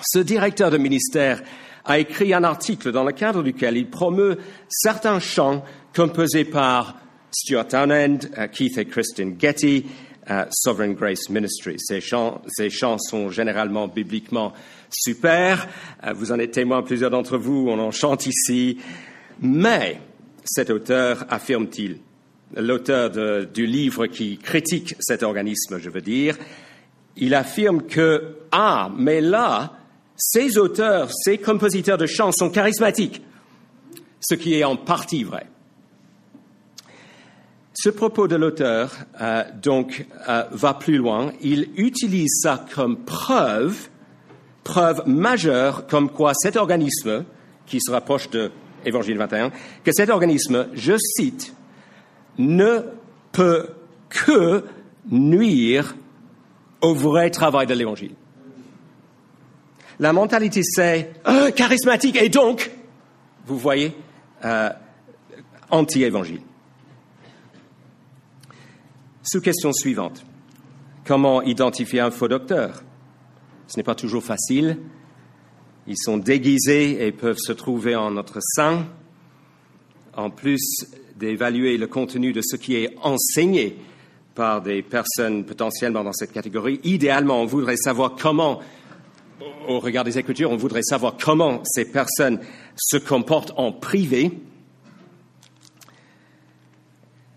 Ce 0.00 0.20
directeur 0.20 0.70
de 0.70 0.78
ministère 0.78 1.42
a 1.84 1.98
écrit 1.98 2.32
un 2.32 2.44
article 2.44 2.92
dans 2.92 3.02
le 3.02 3.12
cadre 3.12 3.42
duquel 3.42 3.76
il 3.76 3.88
promeut 3.88 4.38
certains 4.68 5.18
chants 5.18 5.64
composés 5.94 6.44
par 6.44 6.96
Stuart 7.32 7.66
Townend, 7.66 8.18
euh, 8.38 8.46
Keith 8.46 8.78
et 8.78 8.84
Kristen 8.84 9.36
Getty, 9.38 9.86
euh, 10.30 10.44
Sovereign 10.50 10.94
Grace 10.94 11.28
Ministry. 11.30 11.76
Ces 11.78 12.00
chants, 12.00 12.42
ces 12.46 12.70
chants 12.70 12.98
sont 12.98 13.30
généralement 13.30 13.88
bibliquement 13.88 14.52
super. 14.90 15.66
Euh, 16.04 16.12
vous 16.12 16.30
en 16.30 16.38
êtes 16.38 16.52
témoin, 16.52 16.82
plusieurs 16.82 17.10
d'entre 17.10 17.36
vous, 17.36 17.66
on 17.68 17.78
en 17.80 17.90
chante 17.90 18.26
ici. 18.26 18.78
Mais 19.40 20.00
cet 20.44 20.70
auteur 20.70 21.26
affirme-t-il, 21.28 21.98
l'auteur 22.56 23.46
du 23.46 23.66
livre 23.66 24.06
qui 24.06 24.38
critique 24.38 24.94
cet 25.00 25.22
organisme, 25.22 25.78
je 25.78 25.90
veux 25.90 26.00
dire, 26.00 26.36
il 27.16 27.34
affirme 27.34 27.82
que, 27.82 28.36
ah, 28.52 28.90
mais 28.96 29.20
là, 29.20 29.77
ces 30.18 30.58
auteurs, 30.58 31.10
ces 31.12 31.38
compositeurs 31.38 31.96
de 31.96 32.06
chants 32.06 32.32
sont 32.32 32.50
charismatiques, 32.50 33.22
ce 34.20 34.34
qui 34.34 34.54
est 34.54 34.64
en 34.64 34.76
partie 34.76 35.22
vrai. 35.22 35.46
Ce 37.72 37.88
propos 37.88 38.26
de 38.26 38.34
l'auteur, 38.34 38.92
euh, 39.20 39.44
donc, 39.62 40.04
euh, 40.28 40.42
va 40.50 40.74
plus 40.74 40.96
loin. 40.96 41.32
Il 41.40 41.68
utilise 41.76 42.40
ça 42.42 42.66
comme 42.74 43.04
preuve, 43.04 43.88
preuve 44.64 45.04
majeure, 45.06 45.86
comme 45.86 46.10
quoi 46.10 46.32
cet 46.34 46.56
organisme, 46.56 47.24
qui 47.66 47.80
se 47.80 47.92
rapproche 47.92 48.28
de 48.30 48.50
Évangile 48.84 49.18
21, 49.18 49.52
que 49.84 49.92
cet 49.92 50.10
organisme, 50.10 50.66
je 50.74 50.94
cite, 50.96 51.54
ne 52.38 52.80
peut 53.30 53.68
que 54.08 54.64
nuire 55.10 55.94
au 56.80 56.94
vrai 56.94 57.30
travail 57.30 57.66
de 57.68 57.74
l'Évangile. 57.74 58.14
La 60.00 60.12
mentalité, 60.12 60.62
c'est 60.62 61.12
euh, 61.26 61.50
charismatique 61.50 62.16
et 62.16 62.28
donc, 62.28 62.70
vous 63.46 63.58
voyez, 63.58 63.92
euh, 64.44 64.70
anti-évangile. 65.70 66.40
Sous-question 69.22 69.72
suivante. 69.72 70.24
Comment 71.04 71.42
identifier 71.42 72.00
un 72.00 72.10
faux 72.10 72.28
docteur? 72.28 72.82
Ce 73.66 73.76
n'est 73.76 73.82
pas 73.82 73.94
toujours 73.94 74.22
facile. 74.22 74.78
Ils 75.86 75.98
sont 75.98 76.16
déguisés 76.16 77.06
et 77.06 77.12
peuvent 77.12 77.38
se 77.38 77.52
trouver 77.52 77.96
en 77.96 78.10
notre 78.12 78.38
sein. 78.40 78.86
En 80.14 80.30
plus 80.30 80.86
d'évaluer 81.16 81.76
le 81.76 81.86
contenu 81.86 82.32
de 82.32 82.40
ce 82.42 82.56
qui 82.56 82.76
est 82.76 82.94
enseigné 83.02 83.76
par 84.34 84.62
des 84.62 84.82
personnes 84.82 85.44
potentiellement 85.44 86.04
dans 86.04 86.12
cette 86.12 86.32
catégorie, 86.32 86.80
idéalement, 86.84 87.42
on 87.42 87.46
voudrait 87.46 87.76
savoir 87.76 88.14
comment 88.16 88.60
au 89.66 89.80
regard 89.80 90.04
des 90.04 90.18
Écritures, 90.18 90.50
on 90.50 90.56
voudrait 90.56 90.82
savoir 90.82 91.14
comment 91.22 91.62
ces 91.64 91.84
personnes 91.84 92.40
se 92.76 92.96
comportent 92.96 93.52
en 93.56 93.72
privé. 93.72 94.32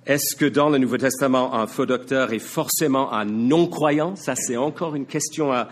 Est-ce 0.06 0.36
que 0.36 0.46
dans 0.46 0.70
le 0.70 0.78
Nouveau 0.78 0.98
Testament, 0.98 1.54
un 1.54 1.68
faux 1.68 1.86
docteur 1.86 2.34
est 2.34 2.40
forcément 2.40 3.14
un 3.14 3.26
non-croyant? 3.26 4.16
Ça, 4.16 4.36
c'est 4.36 4.58
encore 4.58 4.96
une 4.96 5.06
question 5.06 5.52
à, 5.52 5.68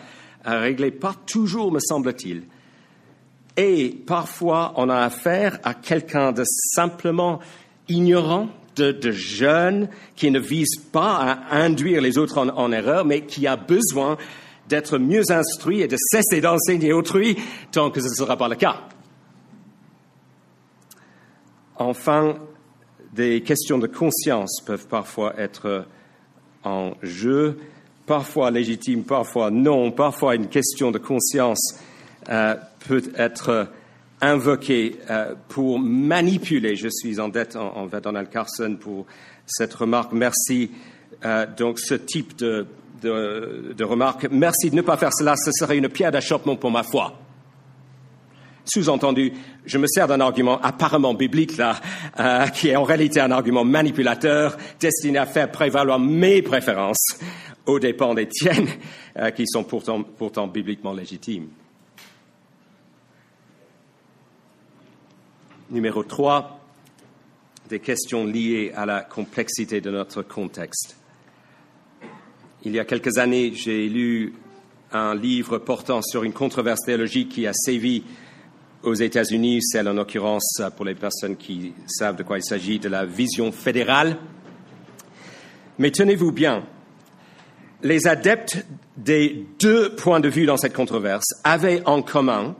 régler. 0.46 0.92
Pas 0.92 1.15
toujours, 1.26 1.72
me 1.72 1.80
semble-t-il. 1.80 2.44
Et 3.58 3.89
parfois, 3.89 4.74
on 4.78 4.88
a 4.89 4.98
affaire 4.98 5.60
à 5.63 5.74
quelqu'un 5.74 6.32
de 6.32 6.44
simplement 6.46 7.39
ignorant, 7.89 8.48
de, 8.78 9.12
jeune, 9.12 9.89
qui 10.15 10.32
ne 10.32 10.39
vise 10.39 10.78
pas 10.94 11.18
à 11.18 11.58
induire 11.58 12.02
les 12.02 12.18
autres 12.18 12.38
en 12.38 12.72
erreur, 12.72 13.04
mais 13.04 13.26
qui 13.26 13.46
a 13.46 13.58
besoin 13.58 14.18
d'être 14.69 14.97
mieux 14.97 15.32
instruit 15.32 15.82
et 15.82 15.88
de 15.88 15.97
cesser 15.97 16.39
d'enseigner 16.39 16.93
autrui 16.93 17.38
tant 17.71 17.89
que 17.89 17.99
ce 17.99 18.08
ne 18.08 18.13
sera 18.13 18.38
pas 18.38 18.47
le 18.47 18.55
cas. 18.55 18.77
Enfin, 21.75 22.38
des 23.13 23.41
questions 23.41 23.77
de 23.77 23.88
conscience 23.88 24.62
peuvent 24.65 24.88
parfois 24.88 25.34
être 25.39 25.86
en 26.63 26.93
jeu, 27.01 27.58
parfois 28.05 28.51
légitimes, 28.51 29.03
parfois 29.03 29.49
non, 29.49 29.91
parfois 29.91 30.36
une 30.36 30.47
question 30.47 30.91
de 30.91 30.97
conscience 30.97 31.79
euh, 32.29 32.55
peut 32.88 33.12
être 33.17 33.67
invoquée 34.21 34.97
euh, 35.10 35.36
pour 35.47 35.79
manipuler. 35.79 36.75
Je 36.75 36.89
suis 36.89 37.19
en 37.19 37.29
dette 37.29 37.55
envers 37.55 38.01
Donald 38.01 38.29
Carson 38.29 38.77
pour 38.79 39.05
cette 39.45 39.73
remarque. 39.73 40.12
Merci. 40.12 40.71
Euh, 41.25 41.45
donc 41.58 41.79
ce 41.79 41.95
type 41.95 42.38
de 42.38 42.65
de, 43.02 43.84
remarque. 43.84 44.28
Merci 44.32 44.70
de 44.70 44.76
ne 44.76 44.82
pas 44.82 44.98
faire 44.98 45.14
cela, 45.14 45.36
ce 45.36 45.52
serait 45.52 45.78
une 45.78 45.90
pierre 45.90 46.12
d'achoppement 46.12 46.56
pour 46.56 46.72
ma 46.72 46.84
foi. 46.84 47.20
Sous-entendu, 48.66 49.34
je 49.66 49.78
me 49.78 49.88
sers 49.88 50.08
d'un 50.08 50.20
argument 50.20 50.62
apparemment 50.62 51.16
biblique 51.16 51.58
là, 51.58 51.80
euh, 52.20 52.48
qui 52.48 52.70
est 52.70 52.76
en 52.76 52.84
réalité 52.84 53.20
un 53.20 53.32
argument 53.32 53.66
manipulateur 53.66 54.58
destiné 54.80 55.18
à 55.18 55.26
faire 55.26 55.52
prévaloir 55.52 56.00
mes 56.00 56.44
préférences 56.44 57.20
aux 57.66 57.80
dépens 57.80 58.14
des 58.14 58.28
tiennes, 58.28 58.68
euh, 59.18 59.32
qui 59.32 59.46
sont 59.48 59.64
pourtant, 59.64 60.04
pourtant 60.04 60.48
bibliquement 60.48 60.94
légitimes. 60.94 61.50
Numéro 65.72 66.04
3, 66.04 66.60
des 67.70 67.80
questions 67.80 68.26
liées 68.26 68.72
à 68.76 68.86
la 68.86 69.02
complexité 69.02 69.82
de 69.82 69.92
notre 69.92 70.24
contexte. 70.24 70.98
Il 72.65 72.74
y 72.74 72.80
a 72.80 72.84
quelques 72.84 73.17
années, 73.17 73.54
j'ai 73.56 73.88
lu 73.88 74.34
un 74.91 75.15
livre 75.15 75.60
portant 75.60 76.02
sur 76.02 76.26
une 76.26 76.34
controverse 76.34 76.82
théologique 76.86 77.30
qui 77.30 77.48
a 77.48 77.54
sévi 77.54 78.04
aux 78.84 78.95
États-Unis, 78.95 79.62
celle 79.62 79.88
en 79.88 79.93
l'occurrence, 79.93 80.62
pour 80.76 80.84
les 80.84 80.95
personnes 80.95 81.38
qui 81.38 81.72
savent 81.88 82.17
de 82.17 82.24
quoi 82.24 82.38
il 82.38 82.43
s'agit, 82.43 82.78
de 82.78 82.89
la 82.89 83.06
vision 83.06 83.54
fédérale. 83.54 84.17
Mais 85.78 85.89
tenez-vous 85.91 86.34
bien, 86.34 86.65
les 87.82 88.08
adeptes 88.08 88.65
des 88.98 89.45
deux 89.60 89.95
points 89.95 90.19
de 90.19 90.28
vue 90.28 90.45
dans 90.45 90.58
cette 90.58 90.74
controverse 90.74 91.28
avaient 91.45 91.82
en 91.86 92.02
commun 92.02 92.58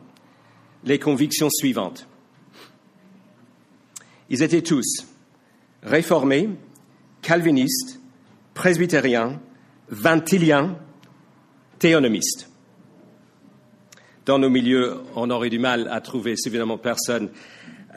les 0.85 0.97
convictions 0.97 1.49
suivantes. 1.49 2.07
Ils 4.29 4.43
étaient 4.43 4.62
tous 4.62 5.05
réformés, 5.83 6.47
calvinistes, 7.21 7.99
presbytériens, 8.53 9.41
vintilien, 9.89 10.78
théonomiste. 11.80 12.49
Dans 14.25 14.39
nos 14.39 14.49
milieux, 14.49 14.97
on 15.15 15.30
aurait 15.30 15.49
du 15.49 15.60
mal 15.60 15.88
à 15.91 16.02
trouver 16.02 16.36
suffisamment 16.38 16.78
personne 16.78 17.30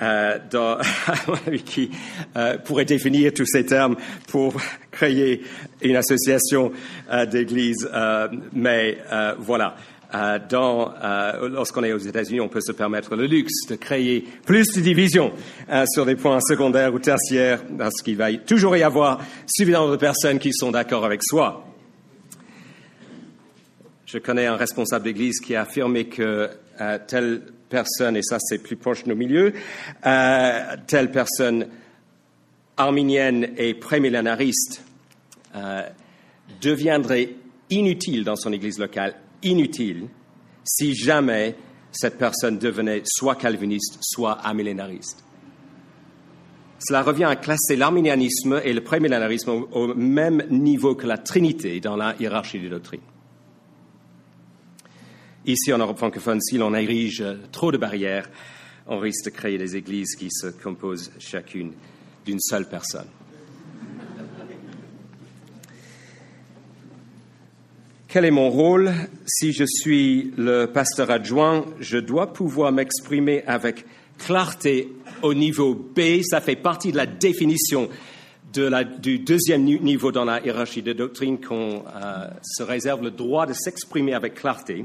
euh, 0.00 0.38
qui 1.64 1.90
euh, 2.36 2.56
pourrait 2.58 2.86
définir 2.86 3.32
tous 3.34 3.46
ces 3.46 3.66
termes 3.66 3.96
pour 4.28 4.54
créer 4.90 5.42
une 5.82 5.96
association 5.96 6.72
euh, 7.10 7.26
d'églises. 7.26 7.88
mais 8.52 8.98
voilà. 9.38 9.76
euh, 10.14 10.38
dans, 10.48 10.92
euh, 11.02 11.48
lorsqu'on 11.48 11.84
est 11.84 11.92
aux 11.92 11.98
États-Unis, 11.98 12.40
on 12.40 12.48
peut 12.48 12.60
se 12.60 12.72
permettre 12.72 13.16
le 13.16 13.26
luxe 13.26 13.66
de 13.68 13.76
créer 13.76 14.24
plus 14.44 14.72
de 14.74 14.80
divisions 14.80 15.32
euh, 15.70 15.84
sur 15.92 16.04
des 16.04 16.16
points 16.16 16.40
secondaires 16.40 16.92
ou 16.92 16.98
tertiaires, 16.98 17.62
parce 17.78 18.02
qu'il 18.02 18.16
va 18.16 18.32
toujours 18.34 18.76
y 18.76 18.82
avoir 18.82 19.20
suffisamment 19.46 19.90
de 19.90 19.96
personnes 19.96 20.38
qui 20.38 20.52
sont 20.52 20.70
d'accord 20.70 21.04
avec 21.04 21.22
soi. 21.22 21.71
Je 24.12 24.18
connais 24.18 24.44
un 24.44 24.56
responsable 24.56 25.06
d'église 25.06 25.40
qui 25.40 25.54
a 25.54 25.62
affirmé 25.62 26.04
que 26.04 26.50
telle 27.08 27.40
personne, 27.70 28.14
et 28.14 28.22
ça 28.22 28.36
c'est 28.38 28.58
plus 28.58 28.76
proche 28.76 29.04
de 29.04 29.08
nos 29.08 29.14
milieux, 29.16 29.54
telle 30.02 31.10
personne 31.10 31.68
arminienne 32.76 33.54
et 33.56 33.72
prémillénariste 33.72 34.84
deviendrait 36.60 37.30
inutile 37.70 38.22
dans 38.22 38.36
son 38.36 38.52
église 38.52 38.78
locale, 38.78 39.14
inutile, 39.42 40.08
si 40.62 40.94
jamais 40.94 41.54
cette 41.90 42.18
personne 42.18 42.58
devenait 42.58 43.00
soit 43.06 43.36
calviniste, 43.36 43.96
soit 44.02 44.32
amillénariste. 44.44 45.24
Cela 46.80 47.00
revient 47.02 47.24
à 47.24 47.36
classer 47.36 47.76
l'arminianisme 47.76 48.60
et 48.62 48.74
le 48.74 48.82
prémillénarisme 48.82 49.64
au, 49.72 49.94
même 49.94 50.44
niveau 50.50 50.96
que 50.96 51.06
la 51.06 51.16
Trinité 51.16 51.80
dans 51.80 51.96
la 51.96 52.14
hiérarchie 52.20 52.60
des 52.60 52.68
doctrines. 52.68 53.00
Ici, 55.44 55.72
en 55.72 55.78
Europe 55.78 55.98
francophone, 55.98 56.40
si 56.40 56.56
l'on 56.56 56.72
érige 56.72 57.24
trop 57.50 57.72
de 57.72 57.76
barrières, 57.76 58.30
on 58.86 58.98
risque 58.98 59.24
de 59.24 59.30
créer 59.30 59.58
des 59.58 59.76
églises 59.76 60.14
qui 60.14 60.28
se 60.30 60.46
composent 60.46 61.10
chacune 61.18 61.72
d'une 62.24 62.40
seule 62.40 62.68
personne. 62.68 63.08
Quel 68.06 68.24
est 68.24 68.30
mon 68.30 68.50
rôle? 68.50 68.92
Si 69.26 69.52
je 69.52 69.64
suis 69.64 70.32
le 70.36 70.66
pasteur 70.66 71.10
adjoint, 71.10 71.64
je 71.80 71.98
dois 71.98 72.32
pouvoir 72.32 72.70
m'exprimer 72.70 73.42
avec 73.46 73.84
clarté 74.18 74.92
au 75.22 75.34
niveau 75.34 75.74
B. 75.74 76.22
Ça 76.22 76.40
fait 76.40 76.54
partie 76.54 76.92
de 76.92 76.98
la 76.98 77.06
définition 77.06 77.88
du 78.52 79.18
deuxième 79.18 79.64
niveau 79.64 80.12
dans 80.12 80.26
la 80.26 80.40
hiérarchie 80.44 80.82
de 80.82 80.92
doctrine 80.92 81.40
qu'on 81.40 81.82
euh, 81.86 82.28
se 82.42 82.62
réserve 82.62 83.02
le 83.02 83.10
droit 83.10 83.46
de 83.46 83.54
s'exprimer 83.54 84.12
avec 84.12 84.34
clarté. 84.34 84.84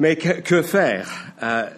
Mais 0.00 0.16
que, 0.16 0.62
faire 0.62 1.08
euh, 1.42 1.68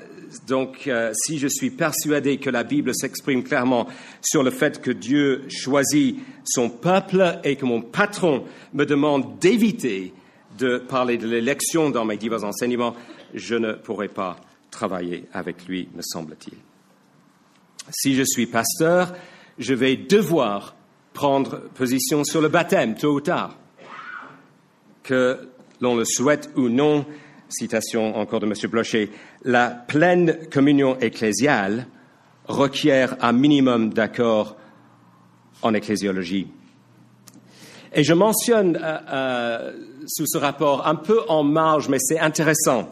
donc, 0.46 0.86
euh, 0.86 1.12
si 1.12 1.38
je 1.38 1.48
suis 1.48 1.70
persuadé 1.70 2.38
que 2.38 2.48
la 2.50 2.62
Bible 2.62 2.94
s'exprime 2.94 3.42
clairement 3.42 3.86
sur 4.22 4.42
le 4.42 4.50
fait 4.50 4.80
que 4.80 4.90
Dieu 4.90 5.44
choisit 5.48 6.18
son 6.44 6.70
peuple 6.70 7.40
et 7.44 7.56
que 7.56 7.64
mon 7.64 7.82
patron 7.82 8.44
me 8.72 8.86
demande 8.86 9.38
d'éviter 9.40 10.14
de 10.58 10.78
parler 10.78 11.18
de 11.18 11.26
l'élection 11.26 11.90
dans 11.90 12.04
mes 12.04 12.16
divers 12.16 12.44
enseignements, 12.44 12.94
je 13.34 13.56
ne 13.56 13.72
pourrai 13.72 14.08
pas 14.08 14.36
travailler 14.70 15.24
avec 15.32 15.66
lui, 15.66 15.88
me 15.94 16.02
semble-t-il. 16.02 16.58
Si 17.90 18.14
je 18.14 18.22
suis 18.22 18.46
pasteur, 18.46 19.14
je 19.58 19.74
vais 19.74 19.96
devoir 19.96 20.76
prendre 21.12 21.68
position 21.74 22.24
sur 22.24 22.40
le 22.40 22.48
baptême, 22.48 22.94
tôt 22.94 23.14
ou 23.14 23.20
tard. 23.20 23.58
Que 25.02 25.48
l'on 25.80 25.96
le 25.96 26.04
souhaite 26.04 26.50
ou 26.56 26.68
non, 26.68 27.04
citation 27.52 28.16
encore 28.16 28.40
de 28.40 28.46
M. 28.46 28.54
Blocher, 28.70 29.10
la 29.44 29.68
pleine 29.68 30.48
communion 30.50 30.98
ecclésiale 30.98 31.86
requiert 32.46 33.16
un 33.20 33.32
minimum 33.32 33.92
d'accord 33.92 34.56
en 35.62 35.74
ecclésiologie. 35.74 36.48
Et 37.94 38.04
je 38.04 38.14
mentionne 38.14 38.78
euh, 38.82 38.98
euh, 39.12 39.72
sous 40.06 40.26
ce 40.26 40.38
rapport, 40.38 40.86
un 40.86 40.94
peu 40.94 41.20
en 41.28 41.42
marge, 41.42 41.88
mais 41.88 41.98
c'est 42.00 42.18
intéressant, 42.18 42.88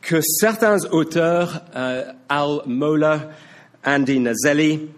que 0.00 0.20
certains 0.20 0.78
auteurs, 0.92 1.62
euh, 1.74 2.04
Al 2.28 2.60
Mola, 2.66 3.30
Andy 3.84 4.20
Nazelli, 4.20 4.88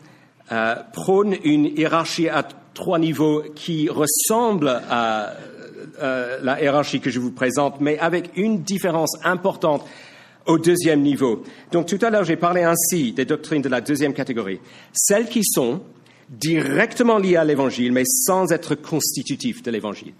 prônent 0.92 1.34
une 1.42 1.64
hiérarchie 1.64 2.28
à 2.28 2.46
trois 2.72 3.00
niveaux 3.00 3.42
qui 3.56 3.88
ressemble 3.88 4.68
à 4.68 5.32
la 6.00 6.62
hiérarchie 6.62 7.00
que 7.00 7.10
je 7.10 7.20
vous 7.20 7.32
présente, 7.32 7.80
mais 7.80 7.98
avec 7.98 8.30
une 8.36 8.62
différence 8.62 9.16
importante 9.24 9.84
au 10.46 10.58
deuxième 10.58 11.02
niveau. 11.02 11.42
Donc 11.72 11.86
tout 11.86 11.98
à 12.02 12.10
l'heure, 12.10 12.24
j'ai 12.24 12.36
parlé 12.36 12.62
ainsi 12.62 13.12
des 13.12 13.24
doctrines 13.24 13.62
de 13.62 13.68
la 13.68 13.80
deuxième 13.80 14.14
catégorie. 14.14 14.60
Celles 14.92 15.28
qui 15.28 15.42
sont 15.44 15.82
directement 16.28 17.18
liées 17.18 17.36
à 17.36 17.44
l'Évangile, 17.44 17.92
mais 17.92 18.04
sans 18.04 18.50
être 18.52 18.74
constitutives 18.74 19.62
de 19.62 19.70
l'Évangile. 19.70 20.12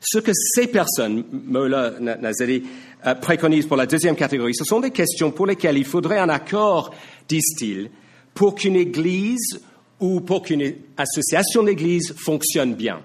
Ce 0.00 0.18
que 0.18 0.32
ces 0.34 0.66
personnes, 0.66 1.24
Mola, 1.32 1.94
Nazari, 2.00 2.64
euh, 3.06 3.14
préconisent 3.14 3.66
pour 3.66 3.76
la 3.76 3.86
deuxième 3.86 4.16
catégorie, 4.16 4.54
ce 4.54 4.64
sont 4.64 4.80
des 4.80 4.90
questions 4.90 5.30
pour 5.30 5.46
lesquelles 5.46 5.78
il 5.78 5.84
faudrait 5.84 6.18
un 6.18 6.28
accord, 6.28 6.94
disent-ils, 7.28 7.90
pour 8.34 8.54
qu'une 8.54 8.76
Église 8.76 9.60
ou 9.98 10.20
pour 10.20 10.42
qu'une 10.42 10.74
association 10.96 11.62
d'Église 11.62 12.14
fonctionne 12.16 12.74
bien. 12.74 13.00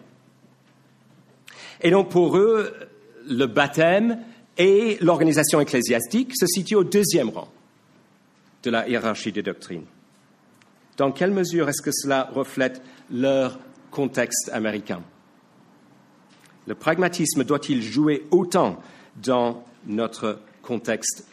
Et 1.82 1.91
donc 1.91 2.10
pour 2.10 2.38
eux, 2.38 2.74
le 3.28 3.46
baptême 3.46 4.20
et 4.58 4.98
l'organisation 5.02 5.60
ecclésiastique 5.60 6.34
se 6.36 6.46
situe 6.46 6.76
au 6.76 6.84
deuxième 6.84 7.30
rang 7.30 7.50
de 8.63 8.70
la 8.70 8.88
hiérarchie 8.88 9.32
des 9.32 9.41
doctrines. 9.41 9.86
Dans 10.98 11.12
quelle 11.12 11.32
mesure 11.32 11.70
est-ce 11.70 11.82
que 11.82 11.91
cela 11.91 12.30
reflète 12.34 12.82
leur 13.10 13.60
contexte 13.89 14.50
américain? 14.54 15.02
Le 16.67 16.76
pragmatisme 16.76 17.44
doit-il 17.44 17.82
jouer 17.82 18.28
autant 18.30 18.80
dans 19.22 19.63
notre 19.88 20.39
contexte 20.62 21.26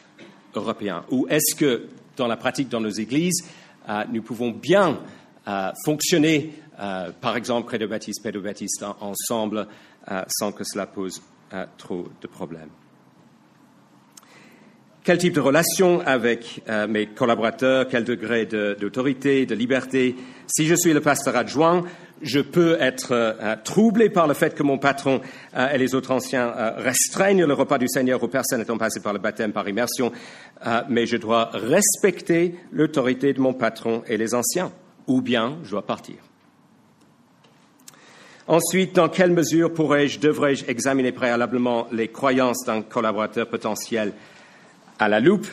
européen? 0.55 1.05
Ou 1.11 1.27
est-ce 1.29 1.55
que, 1.55 1.87
dans 2.17 2.27
la 2.27 2.35
pratique 2.35 2.69
dans 2.69 2.81
nos 2.81 2.89
églises, 2.89 3.43
euh, 3.87 4.03
nous 4.11 4.23
pouvons 4.23 4.49
bien 4.49 4.99
euh, 5.47 5.71
fonctionner, 5.85 6.55
euh, 6.79 7.11
par 7.21 7.37
exemple, 7.37 7.67
crédo-baptistes, 7.67 8.23
pédobaptistes, 8.23 8.83
ensemble, 9.01 9.67
sans 10.27 10.51
que 10.51 10.63
cela 10.63 10.85
pose 10.87 11.21
trop 11.77 12.07
de 12.21 12.27
problèmes 12.27 12.69
quel 15.09 15.17
type 15.17 15.33
de 15.33 15.39
relation 15.39 16.01
avec 16.01 16.61
euh, 16.69 16.87
mes 16.87 17.07
collaborateurs, 17.07 17.87
quel 17.87 18.03
degré 18.03 18.45
d'autorité, 18.45 19.47
de, 19.47 19.55
liberté? 19.55 20.15
Si 20.45 20.67
je 20.67 20.75
suis 20.75 20.93
le 20.93 21.01
pasteur 21.01 21.35
adjoint, 21.35 21.83
je 22.21 22.39
peux 22.39 22.77
être 22.79 23.13
euh, 23.13 23.55
troublé 23.63 24.11
par 24.11 24.27
le 24.27 24.35
fait 24.35 24.53
que 24.53 24.61
mon 24.61 24.77
patron 24.77 25.19
euh, 25.57 25.71
et 25.71 25.79
les 25.79 25.95
autres 25.95 26.11
anciens 26.11 26.53
restreignent 26.77 27.45
le 27.45 27.53
repas 27.55 27.79
du 27.79 27.87
Seigneur 27.87 28.21
aux 28.21 28.27
personnes 28.27 28.61
étant 28.61 28.77
passées 28.77 29.01
par 29.01 29.13
le 29.13 29.17
baptême 29.17 29.51
par 29.51 29.67
immersion, 29.67 30.11
mais 30.89 31.07
je 31.07 31.17
dois 31.17 31.49
respecter 31.53 32.53
l'autorité 32.71 33.33
de 33.33 33.41
mon 33.41 33.53
patron 33.53 34.03
et 34.07 34.15
les 34.15 34.35
anciens, 34.35 34.71
ou 35.07 35.23
bien 35.23 35.57
je 35.63 35.71
dois 35.71 35.87
partir. 35.87 36.28
Ensuite, 38.49 38.95
dans 38.95 39.09
quelle 39.09 39.31
mesure 39.31 39.71
pourrais-je, 39.71 40.17
devrais-je 40.17 40.65
examiner 40.65 41.11
préalablement 41.11 41.85
les 41.91 42.07
croyances 42.07 42.65
d'un 42.65 42.81
collaborateur 42.81 43.47
potentiel 43.47 44.11
à 44.97 45.07
la 45.07 45.19
loupe? 45.19 45.45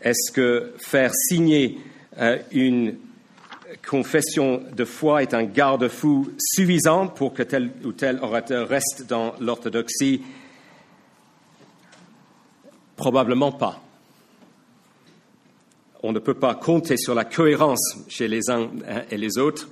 Est-ce 0.00 0.32
que 0.32 0.74
faire 0.78 1.14
signer 1.14 1.78
euh, 2.18 2.38
une 2.50 2.96
confession 3.88 4.64
de 4.72 4.84
foi 4.84 5.22
est 5.22 5.32
un 5.32 5.44
garde-fou 5.44 6.32
suffisant 6.40 7.06
pour 7.06 7.32
que 7.32 7.44
tel 7.44 7.70
ou 7.84 7.92
tel 7.92 8.18
orateur 8.20 8.68
reste 8.68 9.06
dans 9.08 9.34
l'orthodoxie? 9.38 10.22
Probablement 12.96 13.52
pas. 13.52 13.80
On 16.02 16.10
ne 16.10 16.18
peut 16.18 16.34
pas 16.34 16.56
compter 16.56 16.96
sur 16.96 17.14
la 17.14 17.24
cohérence 17.24 17.98
chez 18.08 18.26
les 18.26 18.50
uns 18.50 18.70
hein, 18.88 19.02
et 19.08 19.16
les 19.16 19.38
autres. 19.38 19.68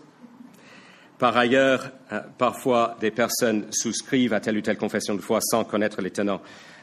Par 1.19 1.37
ailleurs, 1.37 1.91
euh, 2.13 2.21
parfois, 2.37 2.97
des 3.01 3.11
personnes 3.11 3.67
souscrivent 3.71 4.33
à 4.33 4.41
telle 4.41 4.59
ou 4.59 4.61
telle 4.61 4.77
confession 4.77 5.15
de 5.15 5.21
foi 5.21 5.41
sans 5.41 5.65
connaître 5.65 6.03
les 6.03 6.11
tenants 6.11 6.41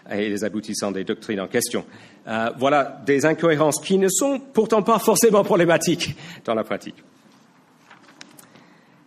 et 0.09 0.29
les 0.29 0.43
aboutissants 0.43 0.91
des 0.91 1.03
doctrines 1.03 1.41
en 1.41 1.47
question. 1.47 1.85
Euh, 2.27 2.49
voilà 2.57 3.01
des 3.05 3.25
incohérences 3.25 3.79
qui 3.81 3.97
ne 3.97 4.07
sont 4.09 4.39
pourtant 4.39 4.83
pas 4.83 4.99
forcément 4.99 5.43
problématiques 5.43 6.15
dans 6.45 6.55
la 6.55 6.63
pratique. 6.63 7.03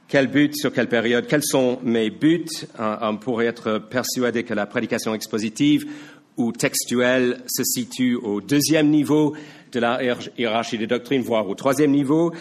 Quel 0.07 0.29
but, 0.29 0.55
sur 0.57 0.73
quelle 0.73 0.89
période, 0.89 1.27
quels 1.27 1.43
sont 1.43 1.81
mes 1.83 2.11
buts? 2.11 2.45
On 2.79 3.17
pourrait 3.17 3.47
être 3.47 3.79
persuadé 3.79 4.45
que 4.45 4.55
la 4.55 4.67
prédication 4.67 5.13
expositive 5.13 5.87
ou 6.37 6.53
textuelle 6.53 7.43
se 7.47 7.65
situe 7.65 8.15
au 8.15 8.41
deuxième 8.41 8.91
niveau 8.91 9.35
de 9.73 9.81
la 9.81 10.01
hiérarchie 10.39 10.79
des 10.79 10.87
doctrines, 10.87 11.23
voire 11.23 11.49
au 11.49 11.55
troisième 11.55 11.91
niveau. 11.91 12.33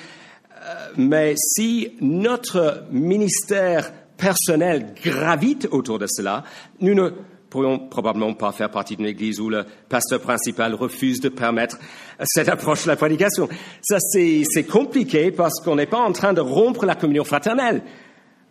Mais 0.97 1.33
si 1.35 1.93
notre 2.01 2.85
ministère 2.91 3.91
personnel 4.17 4.93
gravite 5.03 5.67
autour 5.71 5.99
de 5.99 6.07
cela, 6.07 6.43
nous 6.79 6.93
ne 6.93 7.09
pourrions 7.49 7.77
probablement 7.77 8.33
pas 8.33 8.51
faire 8.51 8.71
partie 8.71 8.95
d'une 8.95 9.05
église 9.05 9.39
où 9.39 9.49
le 9.49 9.65
pasteur 9.87 10.19
principal 10.19 10.73
refuse 10.73 11.19
de 11.19 11.29
permettre 11.29 11.77
cette 12.23 12.49
approche 12.49 12.85
de 12.85 12.89
la 12.89 12.95
prédication. 12.95 13.47
Ça, 13.81 13.97
c'est 13.99 14.63
compliqué 14.63 15.31
parce 15.31 15.59
qu'on 15.61 15.75
n'est 15.75 15.85
pas 15.85 15.99
en 15.99 16.11
train 16.11 16.33
de 16.33 16.41
rompre 16.41 16.85
la 16.85 16.95
communion 16.95 17.23
fraternelle 17.23 17.83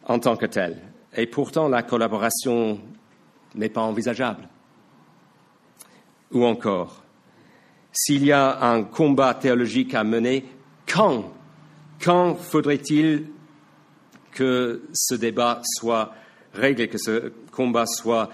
en 0.07 0.19
tant 0.19 0.37
que 0.37 0.47
telle. 0.47 0.77
Et 1.17 1.27
pourtant, 1.27 1.69
la 1.69 1.83
collaboration 1.83 2.81
n'est 3.55 3.69
pas 3.69 3.83
envisageable. 3.83 4.49
Ou 6.33 6.45
encore, 6.45 7.03
s'il 7.93 8.25
y 8.25 8.33
a 8.33 8.63
un 8.63 8.85
combat 8.85 9.35
théologique 9.35 9.95
à 9.95 10.05
mener, 10.05 10.45
quand 10.87 11.25
Quand 12.03 12.35
faudrait-il 12.35 13.27
que 14.33 14.83
ce 14.93 15.15
débat 15.15 15.63
soit 15.79 16.13
réglé, 16.53 16.89
que 16.89 16.99
ce 16.99 17.33
combat 17.53 17.87
soit 17.87 18.29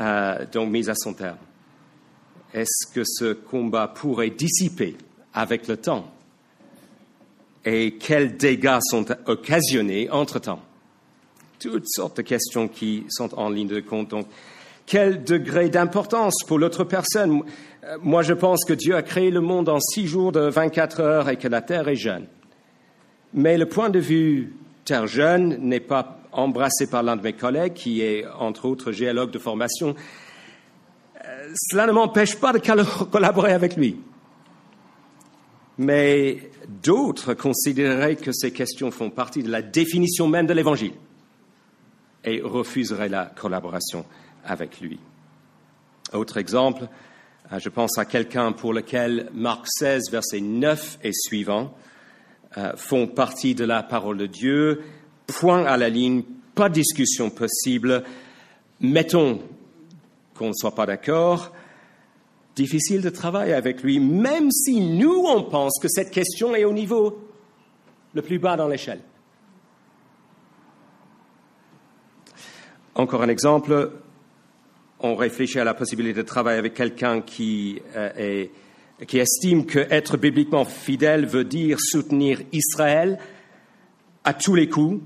euh, 0.00 0.44
donc 0.52 0.70
mis 0.70 0.90
à 0.90 0.94
son 0.96 1.14
terme? 1.14 1.38
Est-ce 2.52 2.92
que 2.92 3.02
ce 3.04 3.32
combat 3.32 3.86
pourrait 3.86 4.30
dissiper 4.30 4.96
avec 5.32 5.68
le 5.68 5.76
temps? 5.76 6.12
Et 7.64 7.94
quels 7.98 8.36
dégâts 8.36 8.80
sont 8.82 9.06
occasionnés 9.26 10.10
entre-temps? 10.10 10.62
Toutes 11.60 11.88
sortes 11.88 12.16
de 12.16 12.22
questions 12.22 12.66
qui 12.66 13.04
sont 13.08 13.32
en 13.38 13.48
ligne 13.48 13.68
de 13.68 13.80
compte. 13.80 14.12
Quel 14.86 15.22
degré 15.22 15.68
d'importance 15.68 16.42
pour 16.46 16.58
l'autre 16.58 16.84
personne? 16.84 17.42
Moi, 18.02 18.22
je 18.22 18.34
pense 18.34 18.64
que 18.64 18.74
Dieu 18.74 18.96
a 18.96 19.02
créé 19.02 19.30
le 19.30 19.40
monde 19.40 19.68
en 19.68 19.78
six 19.78 20.06
jours 20.06 20.32
de 20.32 20.40
24 20.40 21.00
heures 21.00 21.28
et 21.28 21.36
que 21.36 21.48
la 21.48 21.62
Terre 21.62 21.88
est 21.88 21.96
jeune. 21.96 22.26
Mais 23.34 23.58
le 23.58 23.66
point 23.66 23.90
de 23.90 23.98
vue 23.98 24.54
terre 24.84 25.08
jeune 25.08 25.56
n'est 25.58 25.80
pas 25.80 26.20
embrassé 26.30 26.86
par 26.86 27.02
l'un 27.02 27.16
de 27.16 27.22
mes 27.22 27.32
collègues, 27.32 27.74
qui 27.74 28.00
est 28.00 28.24
entre 28.38 28.66
autres 28.66 28.92
géologue 28.92 29.32
de 29.32 29.38
formation. 29.40 29.96
Euh, 31.24 31.52
cela 31.54 31.86
ne 31.86 31.92
m'empêche 31.92 32.36
pas 32.36 32.52
de 32.52 32.58
collaborer 33.10 33.52
avec 33.52 33.76
lui. 33.76 33.96
Mais 35.78 36.50
d'autres 36.82 37.34
considéreraient 37.34 38.14
que 38.14 38.30
ces 38.32 38.52
questions 38.52 38.92
font 38.92 39.10
partie 39.10 39.42
de 39.42 39.50
la 39.50 39.62
définition 39.62 40.28
même 40.28 40.46
de 40.46 40.54
l'Évangile 40.54 40.94
et 42.24 42.40
refuseraient 42.40 43.08
la 43.08 43.26
collaboration 43.26 44.04
avec 44.44 44.80
lui. 44.80 45.00
Autre 46.12 46.36
exemple, 46.36 46.86
euh, 47.52 47.58
je 47.58 47.68
pense 47.68 47.98
à 47.98 48.04
quelqu'un 48.04 48.52
pour 48.52 48.72
lequel 48.72 49.28
Marc 49.34 49.66
16, 49.66 50.10
verset 50.12 50.40
9 50.40 51.00
et 51.02 51.12
suivant 51.12 51.74
euh, 52.56 52.72
font 52.76 53.06
partie 53.06 53.54
de 53.54 53.64
la 53.64 53.82
parole 53.82 54.18
de 54.18 54.26
Dieu. 54.26 54.82
Point 55.26 55.64
à 55.64 55.76
la 55.76 55.88
ligne, 55.88 56.22
pas 56.54 56.68
de 56.68 56.74
discussion 56.74 57.30
possible. 57.30 58.04
Mettons 58.80 59.40
qu'on 60.36 60.48
ne 60.48 60.54
soit 60.54 60.74
pas 60.74 60.86
d'accord. 60.86 61.52
Difficile 62.54 63.00
de 63.02 63.10
travailler 63.10 63.54
avec 63.54 63.82
lui, 63.82 63.98
même 63.98 64.50
si 64.50 64.80
nous, 64.80 65.24
on 65.26 65.42
pense 65.42 65.78
que 65.80 65.88
cette 65.88 66.10
question 66.10 66.54
est 66.54 66.64
au 66.64 66.72
niveau 66.72 67.28
le 68.14 68.22
plus 68.22 68.38
bas 68.38 68.56
dans 68.56 68.68
l'échelle. 68.68 69.00
Encore 72.94 73.22
un 73.22 73.28
exemple, 73.28 73.90
on 75.00 75.16
réfléchit 75.16 75.58
à 75.58 75.64
la 75.64 75.74
possibilité 75.74 76.22
de 76.22 76.26
travailler 76.26 76.58
avec 76.58 76.74
quelqu'un 76.74 77.20
qui 77.20 77.82
euh, 77.96 78.10
est 78.16 78.50
qui 79.06 79.18
estime 79.18 79.66
qu'être 79.66 80.16
bibliquement 80.16 80.64
fidèle 80.64 81.26
veut 81.26 81.44
dire 81.44 81.78
soutenir 81.80 82.40
Israël 82.52 83.18
à 84.24 84.34
tous 84.34 84.54
les 84.54 84.68
coups 84.68 85.02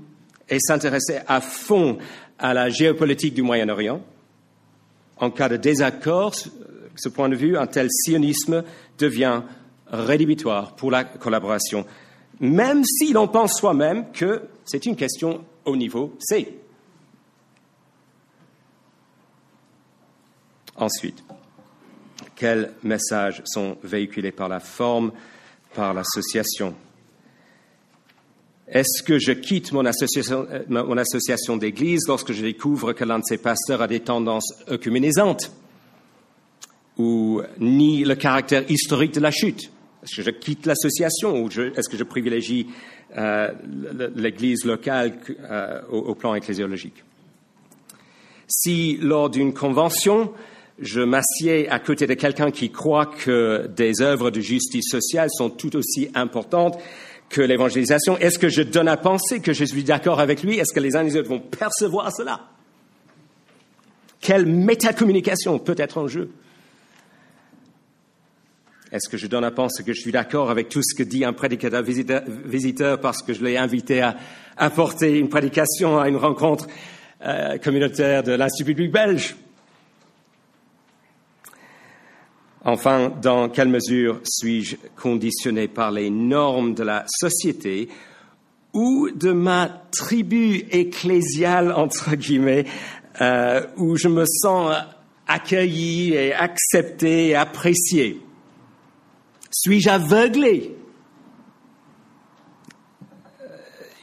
et 0.47 0.59
s'intéresser 0.59 1.19
à 1.27 1.41
fond 1.41 1.97
à 2.37 2.53
la 2.53 2.69
géopolitique 2.69 3.33
du 3.33 3.41
Moyen-Orient. 3.41 4.01
En 5.17 5.31
cas 5.31 5.49
de 5.49 5.57
désaccord, 5.57 6.33
ce 6.95 7.09
point 7.09 7.29
de 7.29 7.35
vue, 7.35 7.57
un 7.57 7.67
tel 7.67 7.87
sionisme 7.91 8.63
devient 8.97 9.41
rédhibitoire 9.87 10.75
pour 10.75 10.91
la 10.91 11.03
collaboration, 11.03 11.85
même 12.39 12.83
si 12.85 13.11
l'on 13.11 13.27
pense 13.27 13.57
soi-même 13.57 14.11
que 14.11 14.43
c'est 14.65 14.85
une 14.85 14.95
question 14.95 15.43
au 15.65 15.75
niveau 15.75 16.15
C. 16.19 16.59
Ensuite, 20.77 21.23
quels 22.39 22.71
messages 22.83 23.41
sont 23.45 23.77
véhiculés 23.83 24.31
par 24.31 24.47
la 24.47 24.61
forme, 24.61 25.11
par 25.75 25.93
l'association. 25.93 26.73
Est-ce 28.67 29.03
que 29.03 29.19
je 29.19 29.33
quitte 29.33 29.71
mon 29.73 29.85
association, 29.85 30.47
euh, 30.49 31.57
d'église 31.57 32.07
lorsque 32.07 32.31
je 32.31 32.41
découvre 32.41 32.93
que 32.93 33.03
l'un 33.03 33.19
de 33.19 33.25
ses 33.25 33.37
pasteurs 33.37 33.81
a 33.81 33.87
des 33.87 33.99
tendances 33.99 34.53
œcuménisantes 34.69 35.51
ou 36.97 37.41
nie 37.59 38.05
le 38.05 38.15
caractère 38.15 38.69
historique 38.71 39.13
de 39.13 39.19
la 39.19 39.31
chute? 39.31 39.71
Est-ce 40.03 40.15
que 40.15 40.21
je 40.21 40.29
quitte 40.29 40.65
l'association 40.65 41.43
ou 41.43 41.49
est-ce 41.49 41.89
que 41.89 41.97
je 41.97 42.03
privilégie 42.03 42.67
euh, 43.17 43.51
l'église 44.15 44.63
locale 44.63 45.19
euh, 45.41 45.81
au 45.89 46.15
plan 46.15 46.35
ecclésiologique? 46.35 47.03
Si 48.47 48.97
lors 49.01 49.29
d'une 49.29 49.53
convention, 49.53 50.31
je 50.81 51.01
m'assieds 51.01 51.69
à 51.69 51.79
côté 51.79 52.07
de 52.07 52.13
quelqu'un 52.13 52.51
qui 52.51 52.71
croit 52.71 53.05
que 53.05 53.67
des 53.75 54.01
œuvres 54.01 54.31
de 54.31 54.39
justice 54.39 54.89
sociale 54.89 55.29
sont 55.31 55.49
tout 55.49 55.75
aussi 55.75 56.09
importantes 56.15 56.79
que 57.29 57.41
l'évangélisation. 57.41 58.17
Est-ce 58.17 58.39
que 58.39 58.49
je 58.49 58.61
donne 58.61 58.87
à 58.87 58.97
penser 58.97 59.39
que 59.39 59.53
je 59.53 59.65
suis 59.65 59.83
d'accord 59.83 60.19
avec 60.19 60.43
lui? 60.43 60.57
Est-ce 60.57 60.73
que 60.73 60.79
les 60.79 60.95
uns 60.95 61.01
et 61.01 61.05
les 61.05 61.17
autres 61.17 61.29
vont 61.29 61.39
percevoir 61.39 62.11
cela? 62.15 62.47
Quelle 64.19 64.45
métacommunication 64.45 65.59
peut 65.59 65.75
être 65.77 65.97
en 65.97 66.07
jeu? 66.07 66.31
Est-ce 68.91 69.07
que 69.07 69.17
je 69.17 69.27
donne 69.27 69.43
à 69.43 69.51
penser 69.51 69.83
que 69.83 69.93
je 69.93 70.01
suis 70.01 70.11
d'accord 70.11 70.49
avec 70.49 70.69
tout 70.69 70.81
ce 70.81 70.95
que 70.95 71.03
dit 71.03 71.23
un 71.23 71.33
prédicateur 71.33 71.83
visiteur, 71.83 72.99
parce 72.99 73.21
que 73.21 73.33
je 73.33 73.43
l'ai 73.43 73.55
invité 73.55 74.01
à 74.01 74.17
apporter 74.57 75.19
une 75.19 75.29
prédication 75.29 75.99
à 75.99 76.09
une 76.09 76.17
rencontre 76.17 76.67
euh, 77.23 77.59
communautaire 77.59 78.23
de 78.23 78.31
l'Institut 78.31 78.73
public 78.73 78.91
belge? 78.91 79.35
Enfin, 82.65 83.09
dans 83.21 83.47
quelle 83.47 83.69
mesure 83.69 84.19
suis-je 84.23 84.75
conditionné 84.97 85.67
par 85.67 85.91
les 85.91 86.09
normes 86.09 86.73
de 86.73 86.83
la 86.83 87.05
société 87.07 87.87
ou 88.73 89.09
de 89.15 89.31
ma 89.31 89.69
tribu 89.91 90.65
ecclésiale, 90.69 91.71
entre 91.71 92.15
guillemets, 92.15 92.65
euh, 93.21 93.65
où 93.77 93.95
je 93.95 94.09
me 94.09 94.25
sens 94.25 94.75
accueilli 95.27 96.13
et 96.13 96.33
accepté 96.33 97.29
et 97.29 97.35
apprécié? 97.35 98.21
Suis-je 99.51 99.89
aveuglé? 99.89 100.75
Euh, 103.41 103.45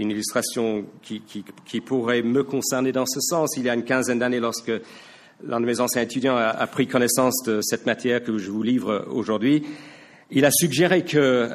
Une 0.01 0.11
illustration 0.11 0.87
qui, 1.03 1.21
qui, 1.21 1.81
pourrait 1.83 2.23
me 2.23 2.43
concerner 2.43 2.91
dans 2.91 3.07
ce 3.07 3.21
sens. 3.21 3.57
Il 3.57 3.65
y 3.65 3.71
a 3.71 3.75
une 3.75 3.85
quinzaine 3.85 4.19
d'années, 4.19 4.41
lorsque 4.41 4.73
l'un 5.45 5.61
de 5.61 5.67
mes 5.67 5.81
anciens 5.81 6.03
étudiants 6.03 6.37
a, 6.37 6.67
pris 6.67 6.87
connaissance 6.87 7.43
de 7.45 7.61
cette 7.63 7.87
matière 7.87 8.23
que 8.23 8.39
je 8.39 8.51
vous 8.51 8.63
livre 8.63 9.07
aujourd'hui. 9.11 9.65
Il 10.31 10.45
a 10.45 10.51
suggéré 10.51 11.05
que 11.05 11.19
euh, 11.19 11.49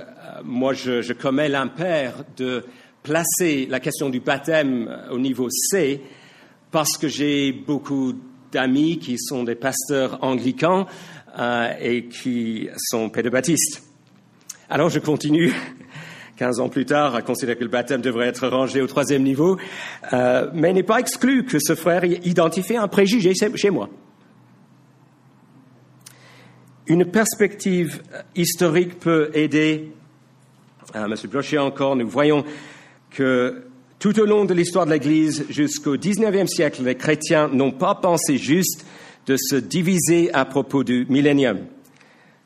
moi, 0.44 0.74
je, 0.74 1.14
commets 1.14 1.50
l'impair 1.50 2.24
de 2.38 2.64
placer 3.04 3.68
la 3.70 3.80
question 3.80 4.10
du 4.10 4.20
baptême 4.20 4.96
au 5.12 5.20
niveau 5.20 5.50
C 5.50 6.02
parce 6.72 6.98
que 6.98 7.08
j'ai 7.08 7.52
beaucoup 7.52 8.14
d'amis 8.52 9.00
qui 9.00 9.18
sont 9.18 9.44
des 9.44 9.56
pasteurs 9.56 10.24
anglicans 10.24 10.88
euh, 11.38 11.74
et 11.82 12.06
qui 12.06 12.70
sont 12.78 13.10
pédobaptistes. 13.10 13.84
Alors 14.70 14.90
je 14.90 15.00
continue 15.00 15.54
15 16.42 16.60
ans 16.60 16.70
plus 16.70 16.86
tard, 16.86 17.14
à 17.14 17.22
considérer 17.22 17.56
que 17.56 17.64
le 17.64 17.70
baptême 17.70 18.02
devrait 18.02 18.26
être 18.26 18.48
rangé 18.48 18.82
au 18.82 18.88
troisième 18.88 19.22
niveau, 19.22 19.60
euh, 20.12 20.50
mais 20.56 20.74
n'est 20.74 20.82
pas 20.82 21.00
exclu 21.00 21.46
que 21.46 21.60
ce 21.62 21.76
frère 21.76 22.04
identifie 22.04 22.76
un 22.76 22.88
préjugé 22.88 23.34
chez 23.36 23.70
moi. 23.70 23.90
Une 26.88 27.06
perspective 27.06 28.02
historique 28.36 29.00
peut 29.00 29.30
aider. 29.36 29.92
Euh, 30.96 31.08
Monsieur 31.08 31.28
Brochet 31.28 31.60
encore, 31.60 31.96
nous 31.96 32.10
voyons 32.10 32.44
que 33.12 33.62
tout 34.00 34.20
au 34.20 34.26
long 34.26 34.46
de 34.46 34.56
l'histoire 34.56 34.88
de 34.88 34.94
l'Église, 34.94 35.46
jusqu'au 35.48 35.96
XIXe 35.96 36.50
siècle, 36.52 36.82
les 36.84 36.96
chrétiens 36.96 37.50
n'ont 37.50 37.72
pas 37.72 37.94
pensé 37.94 38.40
juste 38.40 38.84
de 39.28 39.38
se 39.38 39.58
diviser 39.58 40.34
à 40.34 40.46
propos 40.46 40.84
du 40.84 41.06
millénium 41.08 41.60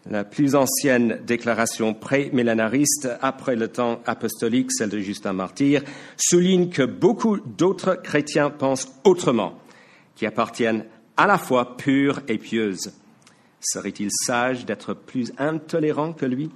la 0.10 0.24
plus 0.24 0.56
ancienne 0.56 1.20
déclaration 1.26 1.94
pré-millénariste 1.94 3.10
après 3.22 3.56
le 3.56 3.68
temps 3.70 4.02
apostolique, 4.06 4.72
celle 4.72 4.90
de 4.90 5.00
Justin 5.00 5.34
Martyr, 5.34 5.82
souligne 6.16 6.70
que 6.70 6.84
beaucoup 6.84 7.40
d'autres 7.40 7.96
chrétiens 7.96 8.52
pensent 8.52 8.88
autrement, 9.04 9.60
qui 10.16 10.26
appartiennent 10.26 10.86
à 11.18 11.26
la 11.26 11.38
fois 11.38 11.76
pure 11.78 12.22
et 12.28 12.38
pieuse. 12.38 12.94
Serait-il 13.60 14.10
sage 14.12 14.66
d'être 14.66 14.94
plus 14.94 15.34
intolérant 15.40 16.14
que 16.14 16.26
lui? 16.26 16.52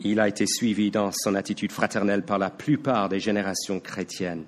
Il 0.00 0.20
a 0.20 0.28
été 0.28 0.46
suivi 0.46 0.90
dans 0.90 1.10
son 1.12 1.34
attitude 1.34 1.72
fraternelle 1.72 2.24
par 2.24 2.38
la 2.38 2.50
plupart 2.50 3.08
des 3.08 3.20
générations 3.20 3.80
chrétiennes. 3.80 4.44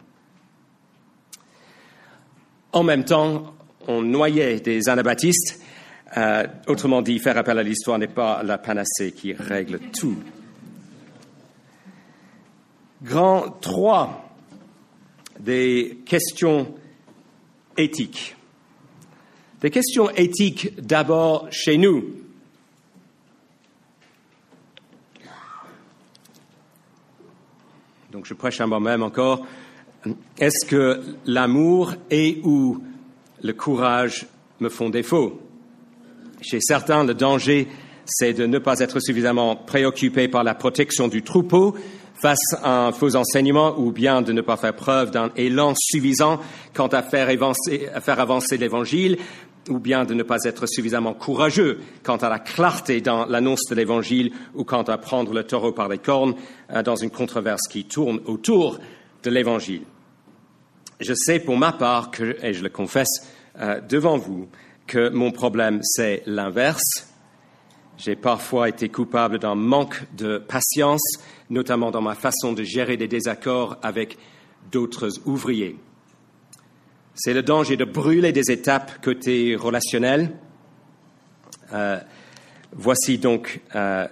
En 2.73 2.83
même 2.83 3.05
temps, 3.05 3.55
on 3.87 4.03
noyait 4.03 4.61
des 4.61 4.89
anabaptistes 4.89 5.64
euh, 6.17 6.47
autrement 6.69 7.03
dit, 7.03 7.19
faire 7.19 7.37
appel 7.37 7.59
à 7.59 7.63
l'histoire 7.63 7.99
n'est 7.99 8.07
pas 8.07 8.43
la 8.43 8.59
panacée 8.59 9.13
qui 9.13 9.33
règle 9.33 9.81
tout. 9.99 10.17
Grand 13.03 13.51
3 13.61 14.25
des 15.41 15.99
questions 16.07 16.75
éthiques. 17.77 18.37
Des 19.61 19.71
questions 19.71 20.11
éthiques 20.11 20.81
d'abord 20.81 21.49
chez 21.51 21.77
nous. 21.77 22.05
Donc 28.13 28.27
je 28.27 28.35
prêche 28.35 28.61
à 28.61 28.67
moi-même 28.67 29.03
encore. 29.03 29.45
Est-ce 30.39 30.67
que 30.67 31.03
l'amour 31.27 31.95
et 32.11 32.41
ou 32.45 32.83
le 33.43 33.53
courage 33.53 34.27
me 34.61 34.69
font 34.69 34.89
défaut? 34.89 35.44
Chez 36.45 36.61
certains, 36.61 37.05
le 37.05 37.15
danger, 37.15 37.69
c'est 38.05 38.35
de 38.35 38.45
ne 38.45 38.59
pas 38.59 38.81
être 38.81 39.01
suffisamment 39.01 39.57
préoccupé 39.57 40.29
par 40.29 40.45
la 40.45 40.55
protection 40.55 41.09
du 41.09 41.23
troupeau 41.23 41.75
face 42.15 42.55
à 42.63 42.87
un 42.87 42.93
faux 42.93 43.17
enseignement 43.17 43.75
ou 43.79 43.93
bien 43.93 44.21
de 44.21 44.33
ne 44.33 44.43
pas 44.43 44.59
faire 44.59 44.77
preuve 44.77 45.11
d'un 45.11 45.33
élan 45.37 45.73
suffisant 45.75 46.39
quant 46.75 46.89
à 46.89 47.03
faire 47.03 47.31
avancer, 47.31 47.89
avancer 48.07 48.59
l'évangile 48.59 49.17
ou 49.71 49.79
bien 49.79 50.05
de 50.05 50.13
ne 50.13 50.23
pas 50.23 50.45
être 50.45 50.67
suffisamment 50.67 51.15
courageux 51.15 51.81
quant 52.03 52.19
à 52.19 52.29
la 52.29 52.41
clarté 52.41 53.01
dans 53.01 53.25
l'annonce 53.25 53.65
de 53.71 53.75
l'Évangile 53.75 54.31
ou 54.55 54.65
quant 54.65 54.83
à 54.83 54.99
prendre 54.99 55.33
le 55.33 55.45
taureau 55.45 55.73
par 55.73 55.89
les 55.89 55.97
cornes 55.97 56.35
euh, 56.71 56.83
dans 56.83 56.97
une 56.97 57.09
controverse 57.09 57.67
qui 57.69 57.87
tourne 57.87 58.21
autour 58.27 58.79
de 59.23 59.31
l'Évangile. 59.31 59.85
Je 61.01 61.15
sais 61.15 61.41
pour 61.41 61.57
ma 61.57 61.73
part, 61.73 62.11
que, 62.11 62.37
et 62.43 62.53
je 62.53 62.63
le 62.63 62.69
confesse 62.69 63.27
euh, 63.59 63.81
devant 63.81 64.19
vous, 64.19 64.49
que 64.87 65.09
mon 65.09 65.31
problème 65.31 65.81
c'est 65.83 66.23
l'inverse. 66.27 67.09
J'ai 67.97 68.17
parfois 68.17 68.69
été 68.69 68.89
coupable 68.89 69.39
d'un 69.39 69.55
manque 69.55 70.03
de 70.17 70.39
patience, 70.39 71.19
notamment 71.49 71.91
dans 71.91 72.03
ma 72.03 72.15
façon 72.15 72.53
de 72.53 72.63
gérer 72.63 72.97
des 72.97 73.07
désaccords 73.09 73.79
avec 73.83 74.19
d'autres 74.73 75.11
ouvriers. 75.27 75.77
C'est 77.15 77.33
le 77.33 77.43
danger 77.43 77.77
de 77.77 77.85
brûler 77.85 78.33
des 78.33 78.51
étapes 78.51 79.01
côté 79.01 79.55
relationnel. 79.55 80.33
Euh, 81.73 81.99
voici 82.73 83.19
donc 83.19 83.61
euh, 83.77 84.09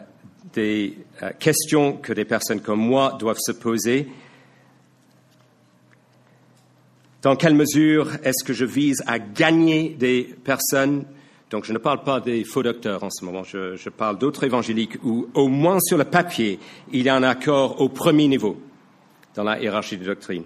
des 0.53 0.99
euh, 1.23 1.31
questions 1.39 1.95
que 1.95 2.13
des 2.13 2.25
personnes 2.25 2.61
comme 2.61 2.81
moi 2.81 3.17
doivent 3.19 3.41
se 3.41 3.53
poser. 3.53 4.09
Dans 7.23 7.37
quelle 7.37 7.55
mesure 7.55 8.11
est-ce 8.25 8.43
que 8.43 8.53
je 8.53 8.65
vise 8.65 9.01
à 9.07 9.21
gagner 9.21 9.91
des 9.91 10.25
personnes? 10.43 11.05
Donc 11.51 11.65
je 11.65 11.73
ne 11.73 11.79
parle 11.79 12.03
pas 12.03 12.19
des 12.21 12.43
faux 12.43 12.65
docteurs 12.65 13.05
en 13.05 13.11
ce 13.11 13.25
moment, 13.25 13.45
je, 13.45 13.89
parle 13.91 14.19
d'autres 14.19 14.43
évangéliques 14.43 14.97
où 15.05 15.29
au 15.35 15.47
moins 15.47 15.79
sur 15.81 15.99
le 15.99 16.05
papier, 16.05 16.59
il 16.91 17.03
y 17.03 17.09
a 17.09 17.15
un 17.15 17.23
accord 17.23 17.81
au 17.81 17.89
premier 17.89 18.27
niveau 18.27 18.61
dans 19.37 19.45
la 19.45 19.61
hiérarchie 19.61 19.97
des 19.97 20.05
doctrines. 20.05 20.45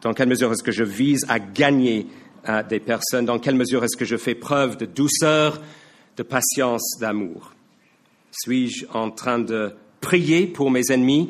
Dans 0.00 0.14
quelle 0.14 0.28
mesure 0.28 0.52
est-ce 0.52 0.62
que 0.62 0.72
je 0.72 0.84
vise 0.84 1.26
à 1.28 1.38
gagner 1.38 2.06
euh, 2.48 2.62
des 2.62 2.80
personnes? 2.80 3.26
Dans 3.26 3.38
quelle 3.38 3.56
mesure 3.56 3.84
est-ce 3.84 3.98
que 3.98 4.06
je 4.06 4.16
fais 4.16 4.34
preuve 4.34 4.78
de 4.78 4.86
douceur, 4.86 5.60
de 6.16 6.22
patience, 6.22 6.96
d'amour? 6.98 7.52
Suis-je 8.30 8.86
en 8.94 9.10
train 9.10 9.38
de 9.38 9.74
prier 10.00 10.46
pour 10.46 10.70
mes 10.70 10.90
ennemis? 10.90 11.28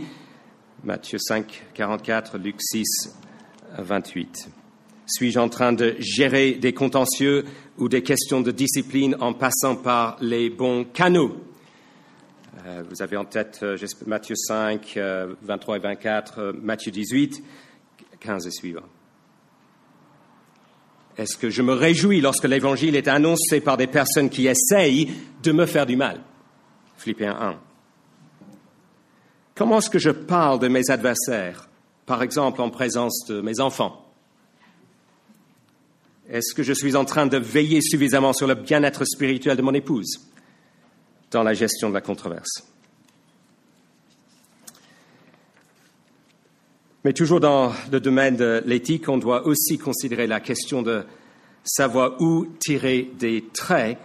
Matthieu 0.84 1.18
5, 1.18 1.64
44, 1.74 2.38
Luc 2.38 2.56
6, 2.60 3.16
28. 3.78 4.48
Suis-je 5.06 5.38
en 5.38 5.48
train 5.48 5.72
de 5.72 5.96
gérer 5.98 6.52
des 6.52 6.72
contentieux 6.72 7.44
ou 7.78 7.88
des 7.88 8.02
questions 8.02 8.40
de 8.40 8.50
discipline 8.50 9.16
en 9.20 9.32
passant 9.32 9.76
par 9.76 10.16
les 10.20 10.50
bons 10.50 10.84
canaux? 10.84 11.36
Euh, 12.66 12.82
Vous 12.88 13.02
avez 13.02 13.16
en 13.16 13.24
tête 13.24 13.60
euh, 13.62 13.76
Matthieu 14.06 14.36
5, 14.36 14.98
23 15.42 15.76
et 15.76 15.80
24, 15.80 16.54
Matthieu 16.62 16.92
18. 16.92 17.42
15 18.20 18.46
et 18.46 18.50
suivants. 18.50 18.88
Est-ce 21.16 21.36
que 21.36 21.50
je 21.50 21.62
me 21.62 21.72
réjouis 21.72 22.20
lorsque 22.20 22.44
l'Évangile 22.44 22.94
est 22.96 23.08
annoncé 23.08 23.60
par 23.60 23.76
des 23.76 23.86
personnes 23.86 24.30
qui 24.30 24.46
essayent 24.46 25.10
de 25.42 25.52
me 25.52 25.66
faire 25.66 25.86
du 25.86 25.96
mal? 25.96 26.20
Philippiens 26.96 27.36
1. 27.40 27.58
Comment 29.54 29.78
est-ce 29.78 29.90
que 29.90 29.98
je 29.98 30.10
parle 30.10 30.58
de 30.60 30.68
mes 30.68 30.90
adversaires, 30.90 31.68
par 32.10 32.24
exemple 32.24 32.60
en 32.60 32.70
présence 32.70 33.24
de 33.28 33.40
mes 33.40 33.60
enfants 33.60 34.04
Est-ce 36.28 36.56
que 36.56 36.64
je 36.64 36.72
suis 36.72 36.96
en 36.96 37.04
train 37.04 37.28
de 37.28 37.36
veiller 37.36 37.80
suffisamment 37.80 38.32
sur 38.32 38.48
le 38.48 38.56
bien-être 38.56 39.04
spirituel 39.04 39.56
de 39.56 39.62
mon 39.62 39.74
épouse 39.74 40.18
dans 41.30 41.44
la 41.44 41.54
gestion 41.54 41.88
de 41.88 41.94
la 41.94 42.00
controverse? 42.00 42.64
Mais 47.04 47.12
toujours 47.12 47.38
dans 47.38 47.72
le 47.92 48.00
domaine 48.00 48.34
de 48.34 48.60
l'éthique, 48.66 49.08
on 49.08 49.18
doit 49.18 49.46
aussi 49.46 49.78
considérer 49.78 50.26
la 50.26 50.40
question 50.40 50.82
de 50.82 51.04
savoir 51.62 52.20
où 52.20 52.44
tirer 52.58 53.08
des 53.20 53.44
traits 53.52 53.98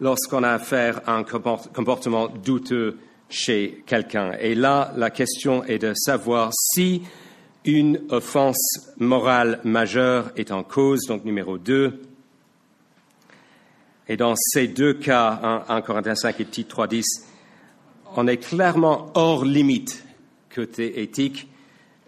lorsqu'on 0.00 0.42
a 0.42 0.50
affaire 0.50 1.00
à 1.06 1.14
un 1.14 1.22
comportement 1.22 2.26
douteux 2.26 2.98
chez 3.28 3.84
quelqu'un. 3.86 4.32
Et 4.40 4.56
là, 4.56 4.92
la 4.96 5.10
question 5.10 5.62
est 5.62 5.78
de 5.78 5.92
savoir 5.94 6.50
si 6.74 7.02
une 7.64 8.00
offense 8.10 8.92
morale 8.98 9.60
majeure 9.64 10.32
est 10.36 10.50
en 10.50 10.62
cause, 10.62 11.06
donc 11.06 11.24
numéro 11.24 11.58
2. 11.58 12.00
Et 14.08 14.16
dans 14.16 14.34
ces 14.36 14.66
deux 14.68 14.94
cas, 14.94 15.64
1, 15.68 15.80
Corinthiens 15.82 16.16
5 16.16 16.40
et 16.40 16.44
Tite 16.44 16.70
3.10, 16.70 17.02
on 18.16 18.26
est 18.26 18.38
clairement 18.38 19.10
hors 19.14 19.44
limite 19.44 20.04
côté 20.54 21.02
éthique 21.02 21.48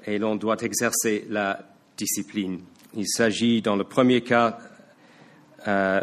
et 0.07 0.19
l'on 0.19 0.37
doit 0.37 0.57
exercer 0.61 1.25
la 1.31 1.61
discipline. 1.97 2.61
Il 2.97 3.09
s'agit, 3.09 3.63
dans 3.63 3.77
le 3.77 3.85
premier 3.85 4.21
cas, 4.21 4.59
euh, 5.67 6.01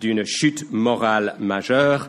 d'une 0.00 0.24
chute 0.24 0.70
morale 0.70 1.36
majeure 1.38 2.08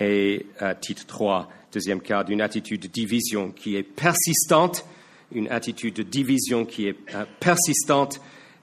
et, 0.00 0.46
titre 0.80 1.06
3, 1.06 1.48
deuxième 1.72 2.00
cas, 2.00 2.22
d'une 2.22 2.40
attitude 2.40 2.82
de 2.82 2.86
division 2.86 3.50
qui 3.50 3.76
est 3.76 3.82
persistante, 3.82 4.84
une 5.32 5.48
attitude 5.48 5.94
de 5.94 6.02
division 6.02 6.64
qui 6.64 6.88
est 6.88 6.96
euh, 7.14 7.24
persistante 7.40 8.20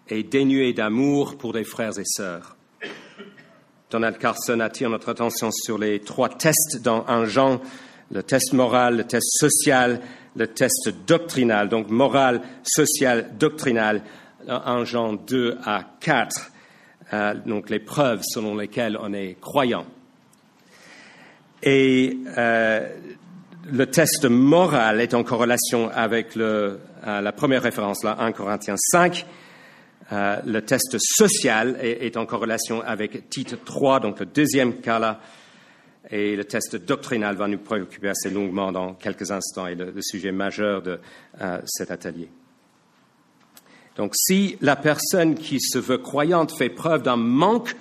et 0.09 0.23
dénuée 0.23 0.73
d'amour 0.73 1.37
pour 1.37 1.53
des 1.53 1.63
frères 1.63 1.97
et 1.99 2.05
sœurs. 2.05 2.55
Donald 3.91 4.17
Carson 4.17 4.59
attire 4.59 4.89
notre 4.89 5.09
attention 5.09 5.51
sur 5.51 5.77
les 5.77 5.99
trois 5.99 6.29
tests 6.29 6.81
dans 6.81 7.05
un 7.07 7.25
genre, 7.25 7.61
le 8.11 8.23
test 8.23 8.53
moral, 8.53 8.97
le 8.97 9.03
test 9.03 9.27
social 9.39 10.01
le 10.35 10.47
test 10.47 10.89
doctrinal, 11.07 11.69
donc 11.69 11.89
moral, 11.89 12.41
social, 12.63 13.31
doctrinal, 13.37 14.01
en 14.47 14.85
Jean 14.85 15.13
2 15.13 15.57
à 15.63 15.83
4, 16.01 16.51
euh, 17.13 17.33
donc 17.45 17.69
les 17.69 17.79
preuves 17.79 18.21
selon 18.23 18.55
lesquelles 18.55 18.97
on 19.01 19.13
est 19.13 19.37
croyant. 19.39 19.85
Et 21.63 22.17
euh, 22.37 22.87
le 23.65 23.85
test 23.87 24.25
moral 24.25 25.01
est 25.01 25.13
en 25.13 25.23
corrélation 25.23 25.89
avec 25.89 26.37
euh, 26.37 26.77
la 27.03 27.31
première 27.31 27.63
référence, 27.63 28.03
là, 28.03 28.17
1 28.19 28.31
Corinthiens 28.31 28.77
5. 28.77 29.25
le 30.11 30.59
test 30.61 30.97
social 30.99 31.77
est, 31.81 32.15
en 32.17 32.25
corrélation 32.25 32.81
avec 32.81 33.29
titre 33.29 33.57
3, 33.63 33.99
donc 33.99 34.19
le 34.19 34.25
deuxième 34.27 34.75
cas 34.81 34.99
là, 34.99 35.19
et 36.11 36.35
le 36.35 36.43
test 36.45 36.75
doctrinal 36.75 37.35
va 37.35 37.47
nous 37.47 37.57
préoccuper 37.57 38.09
assez 38.09 38.29
longuement 38.29 38.71
dans 38.71 38.93
quelques 38.93 39.31
instants 39.31 39.67
et 39.67 39.75
le, 39.75 39.91
le 39.91 40.01
sujet 40.01 40.31
majeur 40.31 40.81
de 40.81 40.99
euh, 41.41 41.59
cet 41.65 41.91
atelier. 41.91 42.29
Donc 43.95 44.13
si 44.15 44.57
la 44.61 44.75
personne 44.75 45.35
qui 45.35 45.59
se 45.59 45.79
veut 45.79 45.97
croyante 45.97 46.51
fait 46.51 46.69
preuve 46.69 47.01
d'un 47.01 47.15
manque 47.15 47.75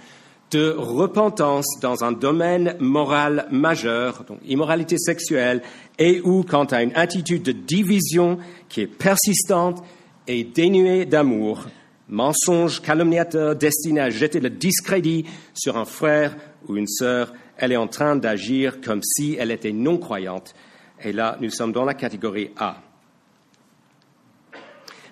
de 0.54 0.70
repentance 0.70 1.66
dans 1.80 2.04
un 2.04 2.12
domaine 2.12 2.76
moral 2.78 3.48
majeur, 3.50 4.22
donc 4.22 4.38
immoralité 4.46 4.96
sexuelle, 4.98 5.62
et 5.98 6.20
ou 6.20 6.44
quant 6.44 6.64
à 6.66 6.82
une 6.82 6.94
attitude 6.94 7.42
de 7.42 7.50
division 7.50 8.38
qui 8.68 8.82
est 8.82 8.86
persistante 8.86 9.82
et 10.28 10.44
dénuée 10.44 11.06
d'amour, 11.06 11.66
mensonge 12.08 12.80
calomniateur 12.80 13.56
destiné 13.56 14.00
à 14.00 14.10
jeter 14.10 14.38
le 14.38 14.48
discrédit 14.48 15.24
sur 15.54 15.76
un 15.76 15.84
frère 15.84 16.36
ou 16.68 16.76
une 16.76 16.86
sœur, 16.86 17.32
elle 17.56 17.72
est 17.72 17.76
en 17.76 17.88
train 17.88 18.14
d'agir 18.14 18.80
comme 18.80 19.02
si 19.02 19.36
elle 19.38 19.50
était 19.50 19.72
non-croyante. 19.72 20.54
Et 21.02 21.12
là, 21.12 21.36
nous 21.40 21.50
sommes 21.50 21.72
dans 21.72 21.84
la 21.84 21.94
catégorie 21.94 22.50
A. 22.58 22.76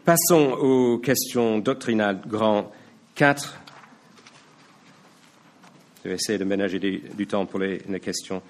Passons 0.04 0.52
aux 0.52 0.98
questions 0.98 1.58
doctrinales 1.58 2.20
grand 2.28 2.70
4. 3.16 3.61
Je 6.03 6.09
vais 6.09 6.16
essayer 6.16 6.38
de 6.38 6.44
ménager 6.44 6.80
du, 6.80 7.26
temps 7.26 7.46
pour 7.46 7.61
les, 7.61 7.78
les 7.88 8.00
questions. 8.00 8.42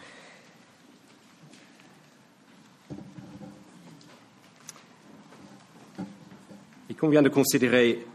Il 6.88 6.96
convient 6.96 7.22
de 7.22 7.28
considérer 7.28 8.06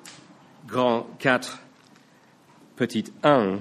grand 0.68 1.08
4, 1.20 1.62
petit 2.76 3.06
1, 3.22 3.60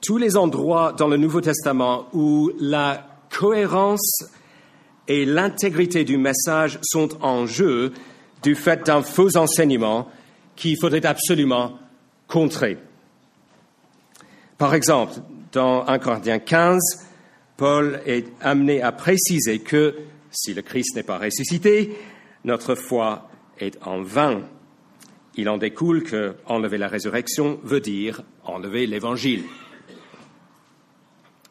tous 0.00 0.18
les 0.18 0.36
endroits 0.36 0.92
dans 0.92 1.06
le 1.06 1.16
Nouveau 1.16 1.40
Testament 1.40 2.08
où 2.12 2.50
la 2.58 3.06
cohérence 3.30 4.24
et 5.06 5.24
l'intégrité 5.24 6.04
du 6.04 6.16
message 6.16 6.80
sont 6.82 7.22
en 7.22 7.46
jeu 7.46 7.92
du 8.42 8.56
fait 8.56 8.84
d'un 8.84 9.02
faux 9.02 9.36
enseignement 9.36 10.08
qu'il 10.56 10.76
faudrait 10.80 11.06
absolument 11.06 11.78
Par 14.58 14.74
exemple, 14.74 15.14
dans 15.52 15.86
1 15.86 15.98
Corinthiens 15.98 16.38
15, 16.38 16.80
Paul 17.56 18.00
est 18.06 18.26
amené 18.40 18.80
à 18.80 18.90
préciser 18.90 19.58
que 19.58 19.96
si 20.30 20.54
le 20.54 20.62
Christ 20.62 20.96
n'est 20.96 21.02
pas 21.02 21.18
ressuscité, 21.18 21.94
notre 22.44 22.74
foi 22.74 23.28
est 23.58 23.78
en 23.82 24.02
vain. 24.02 24.42
Il 25.34 25.48
en 25.48 25.58
découle 25.58 26.04
que 26.04 26.34
enlever 26.46 26.78
la 26.78 26.88
résurrection 26.88 27.60
veut 27.64 27.80
dire 27.80 28.22
enlever 28.44 28.86
l'évangile. 28.86 29.44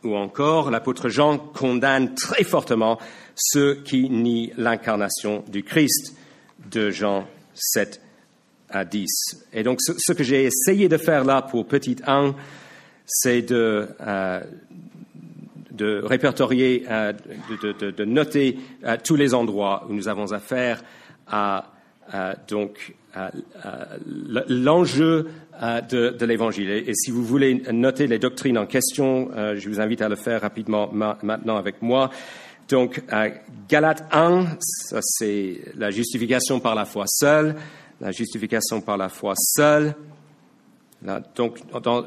Ou 0.03 0.15
encore, 0.15 0.71
l'apôtre 0.71 1.09
Jean 1.09 1.37
condamne 1.37 2.15
très 2.15 2.43
fortement 2.43 2.97
ceux 3.35 3.75
qui 3.83 4.09
nient 4.09 4.51
l'incarnation 4.57 5.43
du 5.47 5.63
Christ 5.63 6.17
de 6.71 6.89
Jean 6.89 7.27
7 7.53 8.00
à 8.71 8.85
10. 8.85 9.07
Et 9.53 9.63
donc, 9.63 9.79
ce, 9.81 10.13
que 10.13 10.23
j'ai 10.23 10.43
essayé 10.45 10.89
de 10.89 10.97
faire 10.97 11.23
là 11.23 11.41
pour 11.41 11.67
petit 11.67 11.97
1, 12.05 12.35
c'est 13.05 13.41
de, 13.41 13.87
euh, 15.81 16.01
répertorier, 16.03 16.85
euh, 16.89 17.13
de, 17.63 18.05
noter 18.05 18.57
euh, 18.83 18.97
tous 19.03 19.15
les 19.15 19.33
endroits 19.33 19.85
où 19.89 19.93
nous 19.93 20.07
avons 20.07 20.31
affaire 20.31 20.83
à 21.27 21.65
donc 22.49 22.93
l'enjeu 24.49 25.27
de, 25.89 26.25
l'Évangile. 26.25 26.69
Et, 26.69 26.93
si 26.93 27.09
vous 27.09 27.23
voulez 27.23 27.63
noter 27.71 28.07
les 28.07 28.19
doctrines 28.19 28.57
en 28.57 28.65
question, 28.65 29.29
je 29.55 29.69
vous 29.69 29.79
invite 29.79 30.01
à 30.01 30.09
le 30.09 30.17
faire 30.17 30.41
rapidement 30.41 30.89
maintenant 30.91 31.55
avec 31.55 31.81
moi. 31.81 32.09
Donc, 32.67 33.01
Galate 33.69 34.03
1, 34.11 34.57
ça 34.59 34.99
c'est 35.01 35.61
la 35.77 35.89
justification 35.89 36.59
par 36.59 36.75
la 36.75 36.83
foi 36.83 37.05
seule, 37.07 37.55
la 38.01 38.11
justification 38.11 38.81
par 38.81 38.97
la 38.97 39.09
foi 39.09 39.35
seule. 39.35 39.95
donc, 41.35 41.59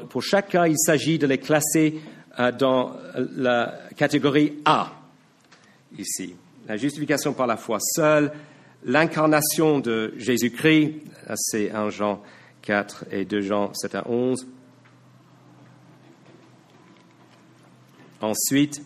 pour 0.09 0.21
chaque 0.21 0.49
cas, 0.49 0.67
il 0.67 0.77
s'agit 0.77 1.17
de 1.17 1.25
les 1.25 1.37
classer 1.37 2.01
euh, 2.37 2.51
dans 2.51 2.97
la 3.15 3.79
catégorie 3.95 4.59
A, 4.65 4.91
ici. 5.97 6.35
La 6.67 6.75
justification 6.75 7.33
par 7.33 7.47
la 7.47 7.55
foi 7.55 7.77
seule, 7.79 8.33
l'incarnation 8.83 9.79
de 9.79 10.13
Jésus-Christ, 10.17 10.95
c'est 11.35 11.71
1 11.71 11.89
Jean 11.89 12.21
4 12.63 13.05
et 13.11 13.23
2 13.23 13.41
Jean 13.41 13.73
7 13.73 13.95
à 13.95 14.09
11. 14.09 14.47
Ensuite, 18.21 18.81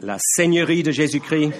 la 0.00 0.16
seigneurie 0.18 0.82
de 0.82 0.92
Jésus-Christ. 0.92 1.52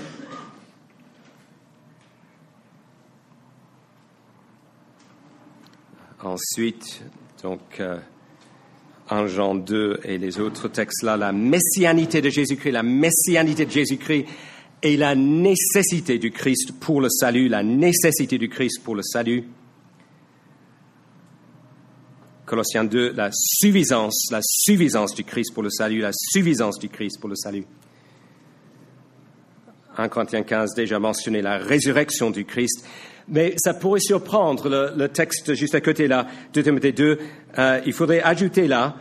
Ensuite, 6.27 7.03
donc, 7.45 7.61
euh, 7.79 7.99
en 9.09 9.29
Jean 9.29 9.55
2 9.55 10.01
et 10.03 10.18
les 10.18 10.41
autres 10.41 10.66
textes-là, 10.66 11.16
la 11.16 11.31
messianité 11.31 12.20
de 12.20 12.31
Jésus-Christ, 12.31 12.72
la 12.72 12.83
messianité 12.83 13.64
de 13.64 13.70
Jésus-Christ 13.70 14.27
et 14.83 14.97
la 14.97 15.14
nécessité 15.14 16.18
du 16.18 16.33
Christ 16.33 16.72
pour 16.81 17.01
le 17.01 17.09
salut, 17.11 17.47
la 17.47 17.62
nécessité 17.62 18.39
du 18.39 18.49
Christ 18.49 18.83
pour 18.83 18.97
le 18.97 19.03
salut. 19.05 19.45
Colossiens 22.45 22.85
2, 22.85 23.12
la 23.12 23.31
suffisance, 23.33 24.27
la 24.33 24.41
suffisance 24.43 25.14
du 25.14 25.22
Christ 25.22 25.55
pour 25.55 25.62
le 25.62 25.70
salut, 25.70 26.01
la 26.01 26.11
suffisance 26.12 26.81
du 26.81 26.89
Christ 26.89 27.20
pour 27.20 27.29
le 27.29 27.37
salut. 27.37 27.64
1 29.97 30.09
Corinthiens 30.09 30.42
15 30.42 30.74
déjà 30.74 30.99
mentionné 30.99 31.42
la 31.42 31.59
résurrection 31.59 32.30
du 32.30 32.44
Christ. 32.44 32.86
Mais 33.28 33.55
ça 33.57 33.74
pourrait 33.74 34.01
surprendre 34.01 34.68
le, 34.97 35.09
texte 35.09 35.55
juste 35.55 35.74
à 35.74 35.80
côté 35.80 36.07
là, 36.07 36.26
2 36.55 36.62
Timothée 36.62 36.92
2. 36.92 37.18
Euh, 37.59 37.80
il 37.84 37.92
faudrait 37.92 38.22
ajouter 38.22 38.68
là 38.68 38.97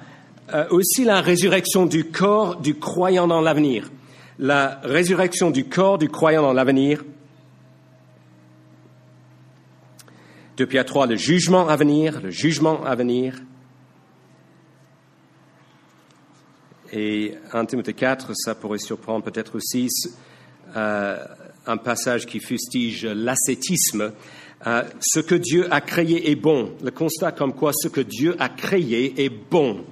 euh, 0.54 0.66
aussi 0.70 1.04
la 1.04 1.22
résurrection 1.22 1.86
du 1.86 2.06
corps 2.06 2.58
du 2.58 2.76
croyant 2.76 3.28
dans 3.28 3.42
l'avenir. 3.42 3.92
La 4.40 4.80
résurrection 4.84 5.52
du 5.52 5.66
corps 5.66 5.98
du 5.98 6.10
croyant 6.10 6.42
dans 6.42 6.54
l'avenir. 6.54 7.04
2 10.58 10.66
Pierre 10.66 10.86
3, 10.86 11.08
le 11.08 11.16
jugement 11.18 11.68
à 11.68 11.76
venir, 11.76 12.22
le 12.22 12.30
jugement 12.30 12.84
à 12.84 12.96
venir. 12.96 13.42
Et 16.94 17.34
1 17.52 17.66
Timothée 17.66 17.94
4, 17.94 18.32
ça 18.36 18.56
pourrait 18.56 18.80
surprendre 18.80 19.26
peut-être 19.26 19.56
aussi 19.56 19.90
un 20.76 21.78
passage 21.78 22.26
qui 22.26 22.40
fustige 22.40 23.06
l'ascétisme. 23.06 24.12
Euh, 24.68 24.84
ce 25.00 25.20
que 25.20 25.36
Dieu 25.36 25.68
a 25.72 25.82
créé 25.82 26.32
est 26.32 26.36
bon. 26.36 26.72
Le 26.84 26.92
constat 26.92 27.32
comme 27.32 27.54
quoi 27.54 27.72
ce 27.74 27.88
que 27.88 28.02
Dieu 28.02 28.36
a 28.40 28.50
créé 28.50 29.24
est 29.24 29.30
bon. 29.30 29.86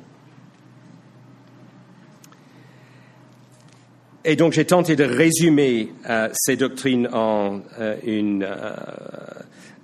Et 4.26 4.36
donc 4.36 4.54
j'ai 4.54 4.66
tenté 4.66 4.96
de 4.96 5.04
résumer 5.04 5.92
euh, 6.10 6.30
ces 6.34 6.56
doctrines 6.56 7.10
en 7.12 7.62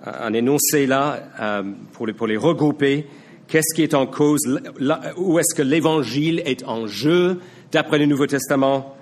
un 0.02 0.32
énoncé 0.32 0.86
là 0.86 1.22
pour 1.92 2.06
les, 2.06 2.14
pour 2.14 2.26
les 2.26 2.38
regrouper. 2.38 3.06
Qu'est-ce 3.48 3.74
qui 3.74 3.82
est 3.82 3.94
en 3.94 4.06
cause? 4.06 4.40
Où 5.16 5.38
est-ce 5.38 5.54
que 5.54 5.62
l'Évangile 5.62 6.42
est 6.46 6.64
en 6.64 6.86
jeu? 6.86 7.40
D'après 7.70 7.98
le 7.98 8.06
Nouveau 8.06 8.26
Testament 8.26 8.96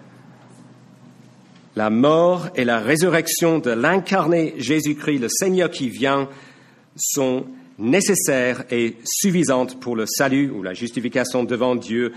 la 1.78 1.90
mort 1.90 2.48
et 2.56 2.64
la 2.64 2.80
résurrection 2.80 3.60
de 3.60 3.70
l'incarné 3.70 4.54
Jésus-Christ, 4.56 5.20
le 5.20 5.28
Seigneur 5.28 5.70
qui 5.70 5.88
vient, 5.88 6.28
sont 6.96 7.46
nécessaires 7.78 8.64
et 8.72 8.96
suffisantes 9.04 9.78
pour 9.78 9.94
le 9.94 10.04
salut 10.04 10.50
ou 10.50 10.64
la 10.64 10.74
justification 10.74 11.44
devant 11.44 11.76
Dieu, 11.76 12.12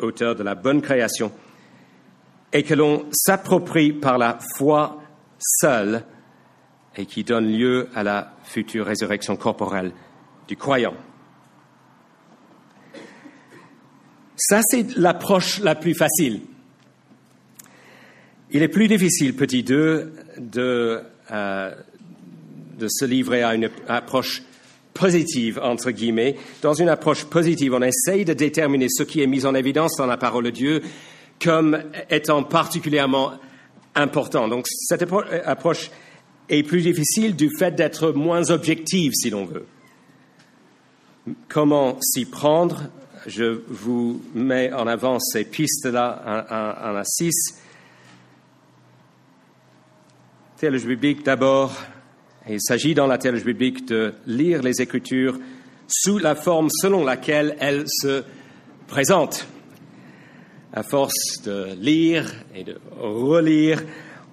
auteur 0.00 0.34
de 0.34 0.42
la 0.42 0.54
bonne 0.54 0.82
création, 0.82 1.32
et 2.52 2.62
que 2.62 2.74
l'on 2.74 3.06
s'approprie 3.10 3.94
par 3.94 4.18
la 4.18 4.38
foi 4.58 5.00
seule 5.38 6.04
et 6.94 7.06
qui 7.06 7.24
donne 7.24 7.50
lieu 7.50 7.88
à 7.94 8.02
la 8.02 8.34
future 8.44 8.84
résurrection 8.84 9.36
corporelle 9.36 9.92
du 10.46 10.58
croyant. 10.58 10.94
Ça, 14.36 14.60
c'est 14.62 14.94
l'approche 14.98 15.60
la 15.60 15.74
plus 15.74 15.94
facile. 15.94 16.42
Il 18.56 18.62
est 18.62 18.68
plus 18.68 18.88
difficile, 18.88 19.36
petit 19.36 19.62
2, 19.62 20.12
de, 20.38 21.02
euh, 21.30 21.74
de 22.78 22.86
se 22.88 23.04
livrer 23.04 23.42
à 23.42 23.54
une 23.54 23.68
approche 23.86 24.42
positive, 24.94 25.60
entre 25.62 25.90
guillemets. 25.90 26.36
Dans 26.62 26.72
une 26.72 26.88
approche 26.88 27.26
positive, 27.26 27.74
on 27.74 27.82
essaye 27.82 28.24
de 28.24 28.32
déterminer 28.32 28.86
ce 28.88 29.02
qui 29.02 29.20
est 29.20 29.26
mis 29.26 29.44
en 29.44 29.54
évidence 29.54 29.96
dans 29.98 30.06
la 30.06 30.16
parole 30.16 30.44
de 30.44 30.50
Dieu 30.50 30.80
comme 31.38 31.82
étant 32.08 32.44
particulièrement 32.44 33.32
important. 33.94 34.48
Donc 34.48 34.66
cette 34.68 35.02
approche 35.02 35.90
est 36.48 36.62
plus 36.62 36.80
difficile 36.80 37.36
du 37.36 37.50
fait 37.58 37.74
d'être 37.74 38.12
moins 38.12 38.48
objective, 38.50 39.12
si 39.14 39.28
l'on 39.28 39.44
veut. 39.44 39.66
Comment 41.48 41.98
s'y 42.00 42.24
prendre? 42.24 42.84
Je 43.26 43.60
vous 43.68 44.22
mets 44.34 44.72
en 44.72 44.86
avant 44.86 45.20
ces 45.20 45.44
pistes-là, 45.44 46.46
en, 46.48 46.94
en, 46.94 46.96
théologie 50.58 50.86
biblique 50.86 51.22
d'abord. 51.22 51.74
Il 52.48 52.62
s'agit 52.62 52.94
dans 52.94 53.06
la 53.06 53.18
théologie 53.18 53.44
biblique 53.44 53.86
de 53.88 54.14
lire 54.26 54.62
les 54.62 54.80
Écritures 54.80 55.38
sous 55.86 56.16
la 56.16 56.34
forme 56.34 56.68
selon 56.70 57.04
laquelle 57.04 57.56
elles 57.60 57.84
se 57.86 58.24
présentent. 58.86 59.46
À 60.72 60.82
force 60.82 61.42
de 61.44 61.74
lire 61.78 62.32
et 62.54 62.64
de 62.64 62.78
relire, 62.98 63.82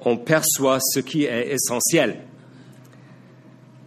on 0.06 0.16
perçoit 0.16 0.80
ce 0.80 1.02
qui 1.02 1.26
est 1.26 1.52
essentiel. 1.52 2.20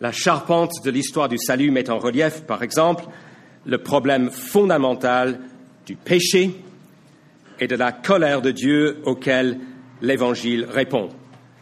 La 0.03 0.12
charpente 0.12 0.84
de 0.84 0.91
l'histoire 0.91 1.30
du 1.30 1.39
salut 1.39 1.70
met 1.70 1.89
en 1.89 1.99
relief, 1.99 2.43
par 2.43 2.62
exemple, 2.62 3.05
le 3.64 3.78
problème 3.78 4.30
fondamental 4.30 5.41
du 5.87 5.97
péché 5.97 6.51
et 7.61 7.66
de 7.66 7.76
la 7.76 7.93
colère 7.93 8.43
de 8.43 8.51
Dieu 8.51 8.99
auquel 9.05 9.59
l'Évangile 10.03 10.66
répond. 10.68 11.09